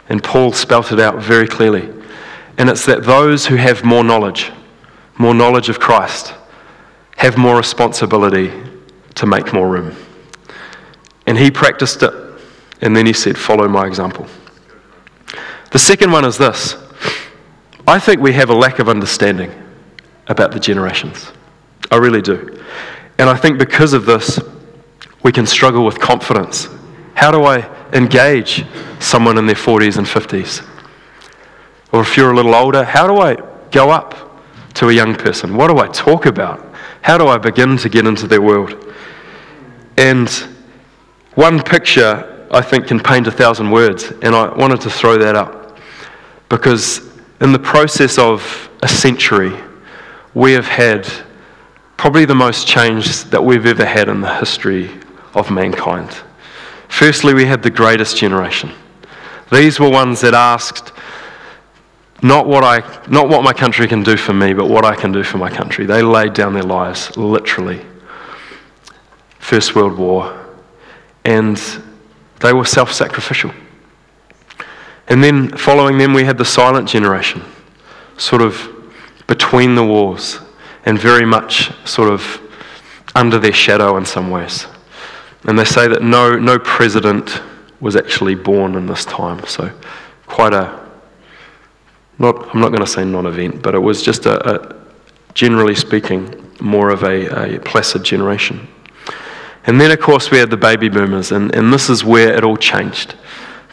And 0.07 0.23
Paul 0.23 0.51
spelt 0.51 0.91
it 0.91 0.99
out 0.99 1.21
very 1.21 1.47
clearly. 1.47 1.91
And 2.57 2.69
it's 2.69 2.85
that 2.85 3.03
those 3.03 3.45
who 3.45 3.55
have 3.55 3.83
more 3.83 4.03
knowledge, 4.03 4.51
more 5.17 5.33
knowledge 5.33 5.69
of 5.69 5.79
Christ, 5.79 6.33
have 7.17 7.37
more 7.37 7.57
responsibility 7.57 8.51
to 9.15 9.25
make 9.25 9.53
more 9.53 9.67
room. 9.67 9.95
And 11.25 11.37
he 11.37 11.51
practiced 11.51 12.03
it. 12.03 12.13
And 12.81 12.95
then 12.95 13.05
he 13.05 13.13
said, 13.13 13.37
Follow 13.37 13.67
my 13.67 13.87
example. 13.87 14.27
The 15.71 15.79
second 15.79 16.11
one 16.11 16.25
is 16.25 16.37
this 16.37 16.75
I 17.87 17.99
think 17.99 18.21
we 18.21 18.33
have 18.33 18.49
a 18.49 18.55
lack 18.55 18.79
of 18.79 18.89
understanding 18.89 19.51
about 20.27 20.51
the 20.51 20.59
generations. 20.59 21.31
I 21.91 21.97
really 21.97 22.21
do. 22.21 22.61
And 23.17 23.29
I 23.29 23.35
think 23.35 23.59
because 23.59 23.93
of 23.93 24.05
this, 24.05 24.39
we 25.23 25.31
can 25.31 25.45
struggle 25.45 25.85
with 25.85 25.99
confidence. 25.99 26.67
How 27.13 27.31
do 27.31 27.43
I 27.43 27.69
engage 27.93 28.65
someone 28.99 29.37
in 29.37 29.45
their 29.45 29.55
40s 29.55 29.97
and 29.97 30.05
50s? 30.05 30.67
Or 31.91 32.01
if 32.01 32.17
you're 32.17 32.31
a 32.31 32.35
little 32.35 32.55
older, 32.55 32.83
how 32.83 33.07
do 33.07 33.17
I 33.17 33.35
go 33.71 33.89
up 33.89 34.43
to 34.75 34.89
a 34.89 34.93
young 34.93 35.15
person? 35.15 35.55
What 35.55 35.69
do 35.69 35.79
I 35.79 35.87
talk 35.87 36.25
about? 36.25 36.73
How 37.01 37.17
do 37.17 37.27
I 37.27 37.37
begin 37.37 37.77
to 37.77 37.89
get 37.89 38.05
into 38.05 38.27
their 38.27 38.41
world? 38.41 38.93
And 39.97 40.29
one 41.35 41.61
picture, 41.61 42.47
I 42.51 42.61
think, 42.61 42.87
can 42.87 42.99
paint 42.99 43.27
a 43.27 43.31
thousand 43.31 43.71
words, 43.71 44.11
and 44.21 44.35
I 44.35 44.53
wanted 44.55 44.81
to 44.81 44.89
throw 44.89 45.17
that 45.17 45.35
up 45.35 45.77
because 46.49 47.09
in 47.41 47.51
the 47.51 47.59
process 47.59 48.17
of 48.17 48.69
a 48.81 48.87
century, 48.87 49.53
we 50.33 50.53
have 50.53 50.67
had 50.67 51.07
probably 51.97 52.25
the 52.25 52.35
most 52.35 52.67
change 52.67 53.23
that 53.25 53.43
we've 53.43 53.65
ever 53.65 53.85
had 53.85 54.09
in 54.09 54.21
the 54.21 54.35
history 54.35 54.89
of 55.33 55.51
mankind. 55.51 56.09
Firstly, 56.87 57.33
we 57.33 57.45
had 57.45 57.63
the 57.63 57.69
greatest 57.69 58.17
generation. 58.17 58.71
These 59.51 59.79
were 59.79 59.89
ones 59.89 60.21
that 60.21 60.33
asked 60.33 60.91
not 62.21 62.47
what, 62.47 62.63
I, 62.63 62.79
not 63.07 63.29
what 63.29 63.43
my 63.43 63.53
country 63.53 63.87
can 63.87 64.03
do 64.03 64.17
for 64.17 64.33
me, 64.33 64.53
but 64.53 64.69
what 64.69 64.85
I 64.85 64.95
can 64.95 65.11
do 65.11 65.23
for 65.23 65.37
my 65.37 65.49
country. 65.49 65.85
They 65.85 66.01
laid 66.01 66.33
down 66.33 66.53
their 66.53 66.63
lives, 66.63 67.15
literally. 67.17 67.85
First 69.39 69.75
World 69.75 69.97
War. 69.97 70.45
And 71.23 71.61
they 72.39 72.53
were 72.53 72.65
self 72.65 72.93
sacrificial. 72.93 73.51
And 75.07 75.23
then 75.23 75.55
following 75.55 75.97
them, 75.97 76.13
we 76.13 76.23
had 76.23 76.37
the 76.37 76.45
silent 76.45 76.89
generation, 76.89 77.43
sort 78.17 78.41
of 78.41 78.71
between 79.27 79.75
the 79.75 79.83
wars 79.83 80.39
and 80.85 80.97
very 80.99 81.25
much 81.25 81.71
sort 81.87 82.09
of 82.09 82.41
under 83.13 83.39
their 83.39 83.53
shadow 83.53 83.97
in 83.97 84.05
some 84.05 84.29
ways. 84.29 84.67
And 85.43 85.57
they 85.57 85.65
say 85.65 85.87
that 85.87 86.01
no, 86.01 86.37
no 86.37 86.57
president 86.57 87.41
was 87.79 87.95
actually 87.95 88.35
born 88.35 88.75
in 88.75 88.87
this 88.87 89.05
time. 89.05 89.45
So, 89.45 89.71
quite 90.25 90.53
a, 90.53 90.84
not, 92.19 92.53
I'm 92.53 92.61
not 92.61 92.69
going 92.69 92.81
to 92.81 92.87
say 92.87 93.03
non 93.03 93.25
event, 93.25 93.61
but 93.61 93.75
it 93.75 93.79
was 93.79 94.01
just 94.01 94.25
a, 94.25 94.55
a, 94.55 94.75
generally 95.33 95.75
speaking, 95.75 96.53
more 96.59 96.89
of 96.89 97.03
a, 97.03 97.55
a 97.55 97.59
placid 97.59 98.03
generation. 98.03 98.67
And 99.67 99.81
then, 99.81 99.91
of 99.91 99.99
course, 99.99 100.31
we 100.31 100.37
had 100.37 100.49
the 100.49 100.57
baby 100.57 100.89
boomers, 100.89 101.31
and, 101.31 101.53
and 101.55 101.73
this 101.73 101.89
is 101.89 102.03
where 102.03 102.33
it 102.33 102.43
all 102.43 102.57
changed. 102.57 103.15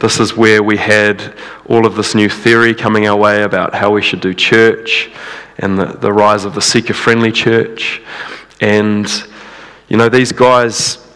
This 0.00 0.18
is 0.18 0.36
where 0.36 0.62
we 0.62 0.76
had 0.76 1.34
all 1.66 1.86
of 1.86 1.94
this 1.94 2.14
new 2.14 2.28
theory 2.28 2.74
coming 2.74 3.06
our 3.06 3.16
way 3.16 3.42
about 3.44 3.74
how 3.74 3.90
we 3.90 4.02
should 4.02 4.20
do 4.20 4.34
church 4.34 5.10
and 5.58 5.78
the, 5.78 5.84
the 5.84 6.12
rise 6.12 6.44
of 6.44 6.54
the 6.54 6.62
seeker 6.62 6.94
friendly 6.94 7.30
church. 7.30 8.02
And, 8.60 9.08
you 9.88 9.96
know, 9.96 10.08
these 10.08 10.32
guys, 10.32 11.06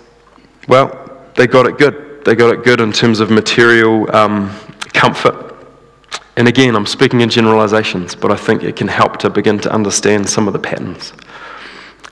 well, 0.69 1.27
they 1.35 1.47
got 1.47 1.67
it 1.67 1.79
good. 1.79 2.25
They 2.25 2.35
got 2.35 2.53
it 2.53 2.65
good 2.65 2.81
in 2.81 2.93
terms 2.93 3.21
of 3.21 3.31
material 3.31 4.15
um, 4.15 4.55
comfort. 4.93 5.46
And 6.37 6.49
again, 6.49 6.77
I'm 6.77 6.87
speaking 6.87 7.23
in 7.23 7.31
generalizations, 7.31 8.15
but 8.15 8.31
I 8.31 8.37
think 8.37 8.63
it 8.63 8.77
can 8.77 8.89
help 8.89 9.17
to 9.19 9.31
begin 9.31 9.59
to 9.61 9.73
understand 9.73 10.29
some 10.29 10.47
of 10.47 10.53
the 10.53 10.59
patterns. 10.59 11.13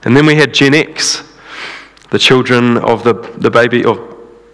And 0.03 0.17
then 0.17 0.25
we 0.25 0.35
had 0.35 0.53
Gen 0.53 0.73
X, 0.73 1.23
the 2.09 2.19
children 2.19 2.77
of 2.77 3.03
the, 3.03 3.13
the 3.37 3.51
baby 3.51 3.85
of 3.85 3.99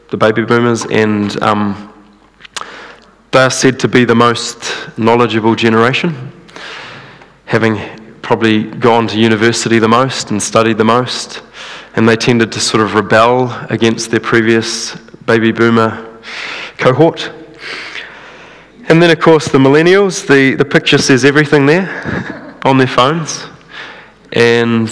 the 0.09 0.17
baby 0.17 0.43
boomers, 0.43 0.85
and 0.87 1.41
um, 1.41 1.93
they 3.31 3.39
are 3.39 3.49
said 3.49 3.79
to 3.79 3.87
be 3.87 4.03
the 4.03 4.15
most 4.15 4.97
knowledgeable 4.97 5.55
generation 5.55 6.31
having 7.45 7.77
probably 8.21 8.63
gone 8.63 9.07
to 9.07 9.19
university 9.19 9.79
the 9.79 9.87
most 9.87 10.31
and 10.31 10.41
studied 10.41 10.77
the 10.77 10.83
most, 10.85 11.41
and 11.95 12.07
they 12.07 12.15
tended 12.15 12.49
to 12.51 12.59
sort 12.59 12.81
of 12.81 12.93
rebel 12.93 13.51
against 13.69 14.11
their 14.11 14.21
previous 14.21 14.95
baby 15.25 15.51
boomer 15.51 16.19
cohort. 16.77 17.29
And 18.91 19.01
then, 19.01 19.09
of 19.09 19.21
course, 19.21 19.47
the 19.47 19.57
millennials, 19.57 20.27
the, 20.27 20.53
the 20.53 20.65
picture 20.65 20.97
says 20.97 21.23
everything 21.23 21.65
there 21.65 22.59
on 22.65 22.77
their 22.77 22.87
phones, 22.87 23.45
and 24.33 24.91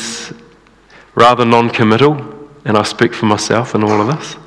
rather 1.16 1.44
non 1.44 1.70
committal, 1.70 2.16
and 2.64 2.78
I 2.78 2.84
speak 2.84 3.14
for 3.14 3.26
myself 3.26 3.76
and 3.76 3.84
all 3.84 4.00
of 4.00 4.08
us. 4.08 4.38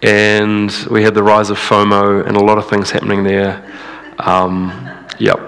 And 0.00 0.70
we 0.92 1.02
had 1.02 1.12
the 1.12 1.24
rise 1.24 1.50
of 1.50 1.58
FOMO 1.58 2.24
and 2.24 2.36
a 2.36 2.40
lot 2.40 2.56
of 2.56 2.68
things 2.68 2.92
happening 2.92 3.24
there. 3.24 3.68
Um, 4.20 4.70
yep, 5.18 5.40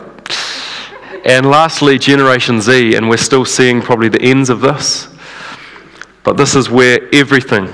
and 1.24 1.46
lastly, 1.46 1.98
Generation 2.00 2.60
Z, 2.60 2.96
and 2.96 3.08
we're 3.08 3.16
still 3.16 3.44
seeing 3.44 3.80
probably 3.80 4.08
the 4.08 4.22
ends 4.22 4.50
of 4.50 4.60
this. 4.60 5.06
But 6.24 6.36
this 6.36 6.56
is 6.56 6.68
where 6.68 6.98
everything, 7.14 7.72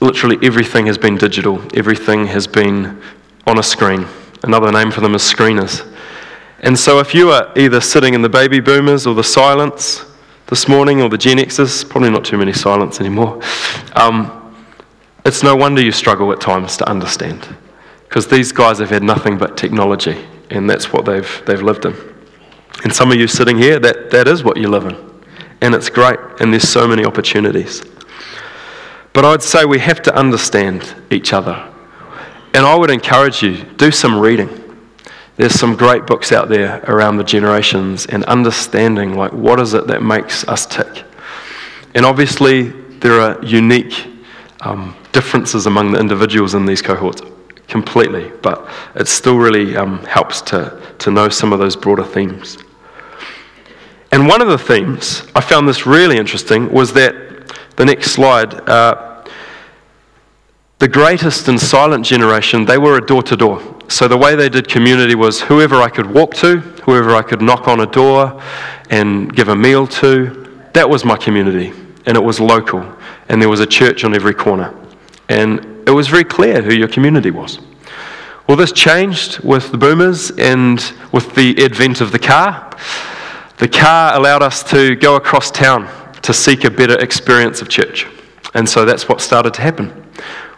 literally 0.00 0.44
everything, 0.44 0.86
has 0.86 0.98
been 0.98 1.16
digital. 1.16 1.62
Everything 1.72 2.26
has 2.26 2.48
been 2.48 3.00
on 3.46 3.60
a 3.60 3.62
screen. 3.62 4.08
Another 4.44 4.70
name 4.70 4.90
for 4.90 5.00
them 5.00 5.14
is 5.14 5.22
screeners. 5.22 5.90
And 6.60 6.78
so 6.78 7.00
if 7.00 7.14
you 7.14 7.30
are 7.30 7.50
either 7.56 7.80
sitting 7.80 8.12
in 8.12 8.20
the 8.20 8.28
baby 8.28 8.60
boomers 8.60 9.06
or 9.06 9.14
the 9.14 9.24
silence 9.24 10.04
this 10.48 10.68
morning 10.68 11.00
or 11.00 11.08
the 11.08 11.16
Gen 11.16 11.38
Xers, 11.38 11.88
probably 11.88 12.10
not 12.10 12.26
too 12.26 12.36
many 12.36 12.52
silents 12.52 13.00
anymore, 13.00 13.40
um, 13.94 14.54
it's 15.24 15.42
no 15.42 15.56
wonder 15.56 15.80
you 15.80 15.90
struggle 15.90 16.30
at 16.30 16.42
times 16.42 16.76
to 16.76 16.86
understand. 16.86 17.56
Because 18.06 18.26
these 18.26 18.52
guys 18.52 18.80
have 18.80 18.90
had 18.90 19.02
nothing 19.02 19.38
but 19.38 19.56
technology, 19.56 20.22
and 20.50 20.68
that's 20.68 20.92
what 20.92 21.06
they've, 21.06 21.42
they've 21.46 21.62
lived 21.62 21.86
in. 21.86 21.96
And 22.82 22.94
some 22.94 23.10
of 23.10 23.16
you 23.16 23.26
sitting 23.26 23.56
here, 23.56 23.78
that, 23.78 24.10
that 24.10 24.28
is 24.28 24.44
what 24.44 24.58
you 24.58 24.68
live 24.68 24.84
in. 24.84 25.22
And 25.62 25.74
it's 25.74 25.88
great, 25.88 26.18
and 26.40 26.52
there's 26.52 26.68
so 26.68 26.86
many 26.86 27.06
opportunities. 27.06 27.82
But 29.14 29.24
I'd 29.24 29.42
say 29.42 29.64
we 29.64 29.78
have 29.78 30.02
to 30.02 30.14
understand 30.14 30.94
each 31.10 31.32
other. 31.32 31.73
And 32.54 32.64
I 32.64 32.76
would 32.76 32.90
encourage 32.90 33.42
you, 33.42 33.64
do 33.76 33.90
some 33.90 34.18
reading. 34.18 34.48
There's 35.36 35.58
some 35.58 35.74
great 35.74 36.06
books 36.06 36.30
out 36.30 36.48
there 36.48 36.82
around 36.86 37.16
the 37.16 37.24
generations 37.24 38.06
and 38.06 38.24
understanding 38.24 39.14
like 39.14 39.32
what 39.32 39.58
is 39.58 39.74
it 39.74 39.88
that 39.88 40.02
makes 40.02 40.46
us 40.46 40.64
tick. 40.64 41.04
And 41.96 42.06
obviously 42.06 42.68
there 43.00 43.20
are 43.20 43.44
unique 43.44 44.06
um, 44.60 44.96
differences 45.10 45.66
among 45.66 45.90
the 45.90 45.98
individuals 45.98 46.54
in 46.54 46.64
these 46.64 46.80
cohorts 46.80 47.22
completely, 47.66 48.30
but 48.40 48.68
it 48.94 49.08
still 49.08 49.36
really 49.36 49.76
um, 49.76 49.98
helps 50.04 50.40
to, 50.42 50.80
to 50.98 51.10
know 51.10 51.28
some 51.28 51.52
of 51.52 51.58
those 51.58 51.74
broader 51.74 52.04
themes. 52.04 52.58
And 54.12 54.28
one 54.28 54.40
of 54.40 54.46
the 54.46 54.58
themes, 54.58 55.26
I 55.34 55.40
found 55.40 55.68
this 55.68 55.86
really 55.86 56.18
interesting, 56.18 56.70
was 56.72 56.92
that 56.92 57.14
the 57.74 57.84
next 57.84 58.12
slide, 58.12 58.54
uh, 58.68 59.13
the 60.84 60.88
greatest 60.88 61.48
and 61.48 61.58
silent 61.58 62.04
generation, 62.04 62.66
they 62.66 62.76
were 62.76 62.98
a 62.98 63.00
door 63.00 63.22
to 63.22 63.34
door. 63.34 63.58
So 63.88 64.06
the 64.06 64.18
way 64.18 64.36
they 64.36 64.50
did 64.50 64.68
community 64.68 65.14
was 65.14 65.40
whoever 65.40 65.76
I 65.76 65.88
could 65.88 66.04
walk 66.04 66.34
to, 66.34 66.58
whoever 66.58 67.16
I 67.16 67.22
could 67.22 67.40
knock 67.40 67.68
on 67.68 67.80
a 67.80 67.86
door 67.86 68.42
and 68.90 69.34
give 69.34 69.48
a 69.48 69.56
meal 69.56 69.86
to, 69.86 70.62
that 70.74 70.86
was 70.86 71.02
my 71.02 71.16
community. 71.16 71.72
And 72.04 72.18
it 72.18 72.22
was 72.22 72.38
local. 72.38 72.86
And 73.30 73.40
there 73.40 73.48
was 73.48 73.60
a 73.60 73.66
church 73.66 74.04
on 74.04 74.14
every 74.14 74.34
corner. 74.34 74.74
And 75.30 75.88
it 75.88 75.90
was 75.90 76.08
very 76.08 76.22
clear 76.22 76.60
who 76.60 76.74
your 76.74 76.88
community 76.88 77.30
was. 77.30 77.60
Well, 78.46 78.58
this 78.58 78.70
changed 78.70 79.38
with 79.38 79.70
the 79.70 79.78
boomers 79.78 80.32
and 80.32 80.78
with 81.12 81.34
the 81.34 81.64
advent 81.64 82.02
of 82.02 82.12
the 82.12 82.18
car. 82.18 82.76
The 83.56 83.68
car 83.68 84.14
allowed 84.14 84.42
us 84.42 84.62
to 84.64 84.96
go 84.96 85.16
across 85.16 85.50
town 85.50 85.88
to 86.20 86.34
seek 86.34 86.64
a 86.64 86.70
better 86.70 86.98
experience 86.98 87.62
of 87.62 87.70
church. 87.70 88.06
And 88.52 88.68
so 88.68 88.84
that's 88.84 89.08
what 89.08 89.22
started 89.22 89.54
to 89.54 89.62
happen. 89.62 90.03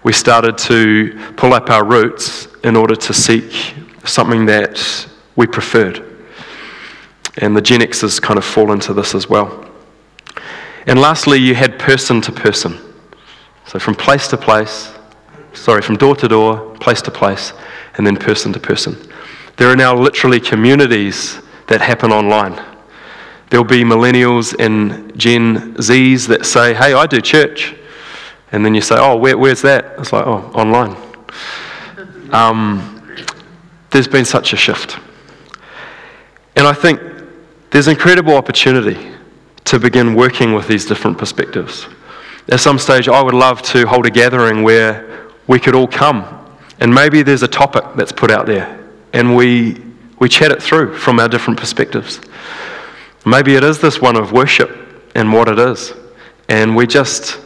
We 0.07 0.13
started 0.13 0.57
to 0.59 1.19
pull 1.37 1.53
up 1.53 1.69
our 1.69 1.85
roots 1.85 2.47
in 2.63 2.77
order 2.77 2.95
to 2.95 3.13
seek 3.13 3.75
something 4.05 4.47
that 4.47 5.09
we 5.35 5.49
preferred. 5.49 6.01
And 7.39 7.57
the 7.57 7.61
Gen 7.61 7.81
Xers 7.81 8.23
kind 8.23 8.39
of 8.39 8.45
fall 8.45 8.71
into 8.71 8.95
this 8.95 9.17
as 9.17 9.29
well. 9.29 9.69
And 10.87 11.01
lastly, 11.01 11.39
you 11.39 11.57
had 11.57 11.81
person 11.81 12.21
to 12.21 12.31
person. 12.31 12.79
So 13.67 13.81
from 13.81 13.97
place 13.97 14.29
to 14.29 14.37
place, 14.37 14.95
sorry, 15.55 15.83
from 15.83 15.97
door 15.97 16.15
to 16.15 16.29
door, 16.29 16.77
place 16.77 17.03
to 17.03 17.11
place, 17.11 17.53
and 17.97 18.07
then 18.07 18.17
person 18.17 18.53
to 18.53 18.61
person. 18.61 18.97
There 19.57 19.69
are 19.69 19.77
now 19.77 19.93
literally 19.97 20.39
communities 20.39 21.41
that 21.67 21.81
happen 21.81 22.13
online. 22.13 22.65
There'll 23.51 23.67
be 23.67 23.83
millennials 23.83 24.55
and 24.61 25.19
Gen 25.19 25.75
Zs 25.79 26.29
that 26.29 26.47
say, 26.47 26.75
Hey, 26.75 26.95
I 26.95 27.09
do 27.09 27.21
church. 27.21 27.75
And 28.53 28.65
then 28.65 28.75
you 28.75 28.81
say, 28.81 28.97
Oh, 28.99 29.17
where, 29.17 29.37
where's 29.37 29.63
that? 29.63 29.95
It's 29.99 30.13
like, 30.13 30.27
Oh, 30.27 30.51
online. 30.55 30.97
Um, 32.33 32.93
there's 33.91 34.09
been 34.09 34.25
such 34.25 34.53
a 34.53 34.57
shift. 34.57 34.99
And 36.57 36.67
I 36.67 36.73
think 36.73 37.01
there's 37.71 37.89
incredible 37.89 38.35
opportunity 38.35 39.13
to 39.65 39.79
begin 39.79 40.15
working 40.15 40.55
with 40.55 40.69
these 40.69 40.87
different 40.87 41.19
perspectives. 41.19 41.87
At 42.49 42.61
some 42.61 42.79
stage, 42.79 43.09
I 43.09 43.21
would 43.21 43.35
love 43.35 43.61
to 43.63 43.87
hold 43.87 44.07
a 44.07 44.11
gathering 44.11 44.63
where 44.63 45.29
we 45.49 45.59
could 45.59 45.75
all 45.75 45.89
come, 45.89 46.25
and 46.81 46.95
maybe 46.95 47.23
there's 47.23 47.43
a 47.43 47.49
topic 47.49 47.85
that's 47.97 48.13
put 48.13 48.31
out 48.31 48.47
there, 48.47 48.79
and 49.13 49.35
we, 49.35 49.83
we 50.19 50.29
chat 50.29 50.53
it 50.53 50.63
through 50.63 50.97
from 50.97 51.19
our 51.19 51.29
different 51.29 51.59
perspectives. 51.59 52.21
Maybe 53.25 53.57
it 53.57 53.65
is 53.65 53.81
this 53.81 54.01
one 54.01 54.17
of 54.17 54.31
worship 54.31 54.71
and 55.17 55.33
what 55.33 55.49
it 55.49 55.59
is. 55.59 55.93
And 56.49 56.77
we 56.77 56.87
just, 56.87 57.41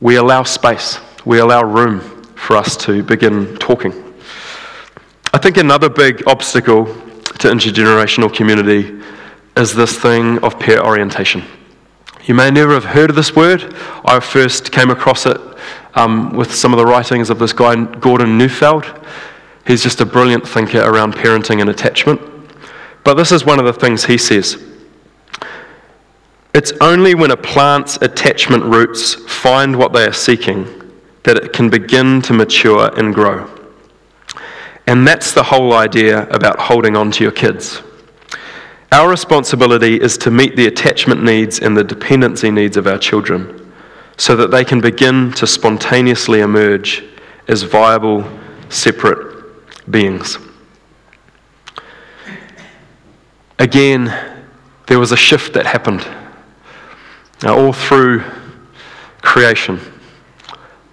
we 0.00 0.16
allow 0.16 0.42
space, 0.42 0.98
we 1.24 1.38
allow 1.40 1.62
room 1.62 2.00
for 2.34 2.56
us 2.56 2.76
to 2.78 3.02
begin 3.02 3.56
talking. 3.56 3.92
I 5.32 5.38
think 5.38 5.58
another 5.58 5.90
big 5.90 6.26
obstacle 6.26 6.86
to 6.86 7.48
intergenerational 7.48 8.34
community 8.34 9.00
is 9.56 9.74
this 9.74 9.98
thing 9.98 10.42
of 10.42 10.58
peer 10.58 10.80
orientation. 10.80 11.44
You 12.24 12.34
may 12.34 12.50
never 12.50 12.72
have 12.72 12.84
heard 12.84 13.10
of 13.10 13.16
this 13.16 13.36
word. 13.36 13.74
I 14.04 14.20
first 14.20 14.72
came 14.72 14.90
across 14.90 15.26
it 15.26 15.38
um, 15.94 16.32
with 16.34 16.54
some 16.54 16.72
of 16.72 16.78
the 16.78 16.86
writings 16.86 17.28
of 17.28 17.38
this 17.38 17.52
guy, 17.52 17.84
Gordon 17.84 18.38
Neufeld. 18.38 18.86
He's 19.66 19.82
just 19.82 20.00
a 20.00 20.06
brilliant 20.06 20.48
thinker 20.48 20.80
around 20.80 21.14
parenting 21.14 21.60
and 21.60 21.68
attachment. 21.68 22.20
But 23.04 23.14
this 23.14 23.32
is 23.32 23.44
one 23.44 23.58
of 23.58 23.66
the 23.66 23.72
things 23.72 24.04
he 24.04 24.18
says. 24.18 24.69
It's 26.52 26.72
only 26.80 27.14
when 27.14 27.30
a 27.30 27.36
plant's 27.36 27.96
attachment 28.02 28.64
roots 28.64 29.14
find 29.14 29.76
what 29.76 29.92
they 29.92 30.04
are 30.04 30.12
seeking 30.12 30.66
that 31.22 31.36
it 31.36 31.52
can 31.52 31.68
begin 31.70 32.22
to 32.22 32.32
mature 32.32 32.90
and 32.98 33.14
grow. 33.14 33.48
And 34.86 35.06
that's 35.06 35.32
the 35.32 35.42
whole 35.42 35.74
idea 35.74 36.26
about 36.28 36.58
holding 36.58 36.96
on 36.96 37.10
to 37.12 37.22
your 37.22 37.32
kids. 37.32 37.82
Our 38.90 39.08
responsibility 39.08 40.00
is 40.00 40.18
to 40.18 40.32
meet 40.32 40.56
the 40.56 40.66
attachment 40.66 41.22
needs 41.22 41.60
and 41.60 41.76
the 41.76 41.84
dependency 41.84 42.50
needs 42.50 42.76
of 42.76 42.88
our 42.88 42.98
children 42.98 43.72
so 44.16 44.34
that 44.34 44.50
they 44.50 44.64
can 44.64 44.80
begin 44.80 45.32
to 45.34 45.46
spontaneously 45.46 46.40
emerge 46.40 47.04
as 47.46 47.62
viable, 47.62 48.28
separate 48.68 49.90
beings. 49.90 50.38
Again, 53.60 54.06
there 54.88 54.98
was 54.98 55.12
a 55.12 55.16
shift 55.16 55.52
that 55.52 55.66
happened. 55.66 56.06
Now, 57.42 57.58
all 57.58 57.72
through 57.72 58.22
creation, 59.22 59.80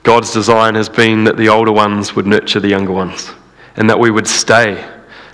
God's 0.03 0.31
design 0.31 0.75
has 0.75 0.87
been 0.87 1.23
that 1.25 1.37
the 1.37 1.49
older 1.49 1.71
ones 1.71 2.15
would 2.15 2.25
nurture 2.25 2.59
the 2.59 2.69
younger 2.69 2.93
ones 2.93 3.31
and 3.75 3.89
that 3.89 3.99
we 3.99 4.11
would 4.11 4.27
stay 4.27 4.85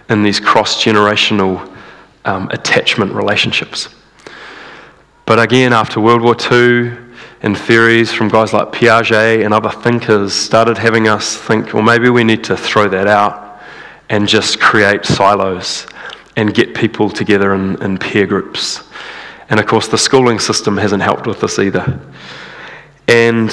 in 0.09 0.23
these 0.23 0.39
cross 0.39 0.83
generational 0.83 1.71
um, 2.25 2.49
attachment 2.49 3.13
relationships. 3.13 3.89
But 5.25 5.39
again, 5.39 5.71
after 5.71 5.99
World 5.99 6.21
War 6.21 6.35
II, 6.51 6.97
and 7.43 7.57
theories 7.57 8.11
from 8.11 8.29
guys 8.29 8.53
like 8.53 8.71
Piaget 8.71 9.43
and 9.43 9.53
other 9.53 9.69
thinkers 9.69 10.33
started 10.33 10.77
having 10.77 11.09
us 11.09 11.35
think, 11.35 11.73
well, 11.73 11.83
maybe 11.83 12.09
we 12.09 12.23
need 12.23 12.41
to 12.45 12.55
throw 12.55 12.87
that 12.87 13.05
out 13.05 13.61
and 14.09 14.27
just 14.27 14.61
create 14.61 15.05
silos 15.05 15.85
and 16.37 16.53
get 16.53 16.73
people 16.73 17.09
together 17.09 17.53
in, 17.53 17.81
in 17.83 17.97
peer 17.97 18.25
groups. 18.25 18.83
And 19.49 19.59
of 19.59 19.65
course, 19.65 19.87
the 19.87 19.97
schooling 19.97 20.39
system 20.39 20.77
hasn't 20.77 21.03
helped 21.03 21.27
with 21.27 21.41
this 21.41 21.59
either. 21.59 21.99
And 23.07 23.51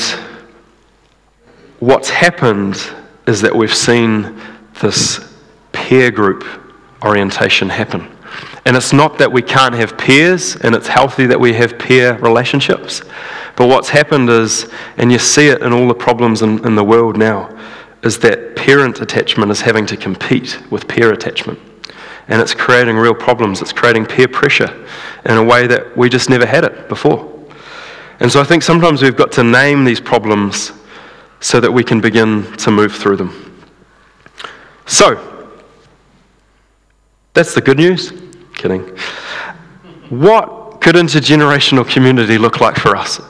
what's 1.81 2.11
happened 2.11 2.77
is 3.27 3.41
that 3.41 3.55
we've 3.55 3.75
seen 3.75 4.41
this 4.81 5.35
peer 5.73 6.11
group 6.11 6.45
orientation 7.03 7.69
happen. 7.69 8.09
And 8.67 8.77
it's 8.77 8.93
not 8.93 9.19
that 9.19 9.33
we 9.33 9.43
can't 9.43 9.75
have 9.75 9.97
peers, 9.99 10.57
and 10.57 10.75
it's 10.75 10.87
healthy 10.87 11.27
that 11.27 11.41
we 11.41 11.53
have 11.55 11.79
peer 11.79 12.17
relationships. 12.19 13.03
But 13.57 13.69
what's 13.69 13.89
happened 13.89 14.31
is, 14.31 14.71
and 14.97 15.11
you 15.11 15.19
see 15.19 15.49
it 15.49 15.63
in 15.63 15.73
all 15.73 15.89
the 15.89 15.95
problems 15.95 16.43
in, 16.43 16.65
in 16.65 16.75
the 16.75 16.85
world 16.85 17.17
now, 17.17 17.57
is 18.03 18.19
that 18.21 18.57
parent 18.57 19.01
attachment 19.01 19.51
is 19.51 19.61
having 19.61 19.87
to 19.87 19.97
compete 19.97 20.59
with 20.71 20.87
peer 20.87 21.13
attachment. 21.13 21.59
And 22.31 22.41
it's 22.41 22.55
creating 22.55 22.97
real 22.97 23.15
problems. 23.15 23.61
It's 23.61 23.73
creating 23.73 24.07
peer 24.07 24.29
pressure 24.29 24.87
in 25.27 25.37
a 25.37 25.43
way 25.43 25.67
that 25.67 25.97
we 25.97 26.09
just 26.09 26.31
never 26.31 26.47
had 26.47 26.65
it 26.65 26.89
before. 26.89 27.29
And 28.21 28.31
so 28.31 28.41
I 28.41 28.45
think 28.45 28.63
sometimes 28.63 29.03
we've 29.03 29.17
got 29.17 29.33
to 29.33 29.45
name 29.45 29.85
these 29.85 30.01
problems 30.01 30.73
so 31.41 31.59
that 31.59 31.73
we 31.73 31.83
can 31.83 32.01
begin 32.01 32.45
to 32.59 32.71
move 32.71 32.95
through 32.95 33.17
them. 33.17 33.67
So, 34.87 35.49
that's 37.33 37.55
the 37.55 37.61
good 37.61 37.79
news. 37.79 38.13
Kidding. 38.55 38.83
What 40.11 40.81
could 40.81 40.95
intergenerational 40.97 41.89
community 41.89 42.39
look 42.39 42.61
like 42.61 42.77
for 42.77 42.97
us? 42.97 43.21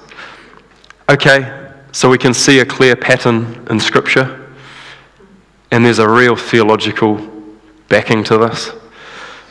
Okay, 1.09 1.73
so 1.93 2.11
we 2.11 2.19
can 2.19 2.35
see 2.35 2.61
a 2.61 2.67
clear 2.67 2.97
pattern 2.97 3.67
in 3.71 3.81
Scripture, 3.81 4.53
and 5.71 5.85
there's 5.85 5.99
a 5.99 6.09
real 6.09 6.37
theological 6.37 7.21
backing 7.89 8.25
to 8.25 8.39
this 8.39 8.71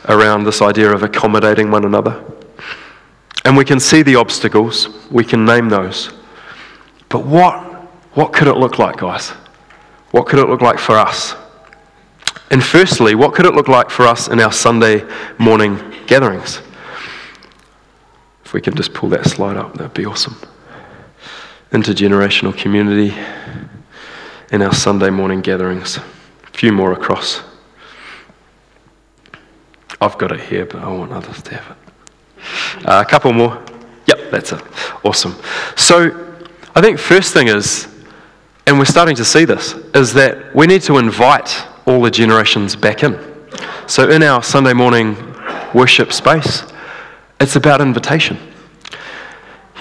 around 0.07 0.43
this 0.43 0.61
idea 0.61 0.91
of 0.91 1.03
accommodating 1.03 1.71
one 1.71 1.85
another. 1.85 2.23
And 3.45 3.57
we 3.57 3.65
can 3.65 3.79
see 3.79 4.01
the 4.01 4.15
obstacles, 4.15 4.89
we 5.09 5.23
can 5.23 5.45
name 5.45 5.69
those. 5.69 6.11
But 7.09 7.25
what, 7.25 7.63
what 8.13 8.33
could 8.33 8.47
it 8.47 8.57
look 8.57 8.79
like, 8.79 8.97
guys? 8.97 9.29
What 10.11 10.27
could 10.27 10.39
it 10.39 10.47
look 10.47 10.61
like 10.61 10.79
for 10.79 10.97
us? 10.97 11.35
And 12.51 12.63
firstly, 12.63 13.15
what 13.15 13.33
could 13.33 13.45
it 13.45 13.53
look 13.53 13.67
like 13.67 13.89
for 13.89 14.07
us 14.07 14.27
in 14.27 14.39
our 14.39 14.51
Sunday 14.51 15.07
morning 15.37 15.79
gatherings? 16.07 16.61
If 18.43 18.53
we 18.53 18.61
can 18.61 18.75
just 18.75 18.93
pull 18.93 19.09
that 19.09 19.25
slide 19.25 19.57
up, 19.57 19.75
that'd 19.75 19.93
be 19.93 20.05
awesome. 20.05 20.35
Intergenerational 21.71 22.57
community 22.57 23.15
in 24.51 24.63
our 24.63 24.73
Sunday 24.73 25.11
morning 25.11 25.41
gatherings. 25.41 25.97
A 25.97 26.57
few 26.57 26.71
more 26.71 26.93
across. 26.93 27.41
I've 30.01 30.17
got 30.17 30.31
it 30.31 30.39
here, 30.39 30.65
but 30.65 30.81
I 30.81 30.87
want 30.87 31.11
others 31.11 31.41
to 31.43 31.55
have 31.55 31.77
it. 31.77 32.85
Uh, 32.85 33.03
a 33.05 33.09
couple 33.09 33.33
more. 33.33 33.61
Yep, 34.07 34.31
that's 34.31 34.51
it. 34.53 34.61
Awesome. 35.03 35.35
So, 35.75 36.27
I 36.75 36.81
think 36.81 36.99
first 36.99 37.33
thing 37.33 37.49
is, 37.49 37.87
and 38.65 38.79
we're 38.79 38.85
starting 38.85 39.15
to 39.17 39.25
see 39.25 39.43
this, 39.43 39.73
is 39.93 40.13
that 40.13 40.55
we 40.55 40.67
need 40.67 40.81
to 40.83 40.97
invite 40.97 41.65
all 41.85 42.01
the 42.01 42.11
generations 42.11 42.75
back 42.75 43.03
in. 43.03 43.19
So, 43.87 44.09
in 44.09 44.23
our 44.23 44.41
Sunday 44.41 44.73
morning 44.73 45.17
worship 45.73 46.13
space, 46.13 46.63
it's 47.41 47.57
about 47.57 47.81
invitation. 47.81 48.37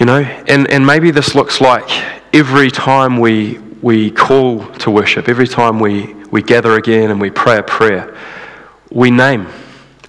You 0.01 0.07
know, 0.07 0.21
and, 0.21 0.69
and 0.71 0.85
maybe 0.85 1.11
this 1.11 1.35
looks 1.35 1.61
like 1.61 1.89
every 2.33 2.71
time 2.71 3.19
we, 3.19 3.59
we 3.83 4.11
call 4.11 4.67
to 4.75 4.91
worship, 4.91 5.29
every 5.29 5.49
time 5.49 5.79
we, 5.79 6.15
we 6.31 6.43
gather 6.43 6.77
again 6.77 7.11
and 7.11 7.21
we 7.21 7.31
pray 7.31 7.59
a 7.59 7.63
prayer, 7.63 8.17
we 8.91 9.11
name 9.11 9.47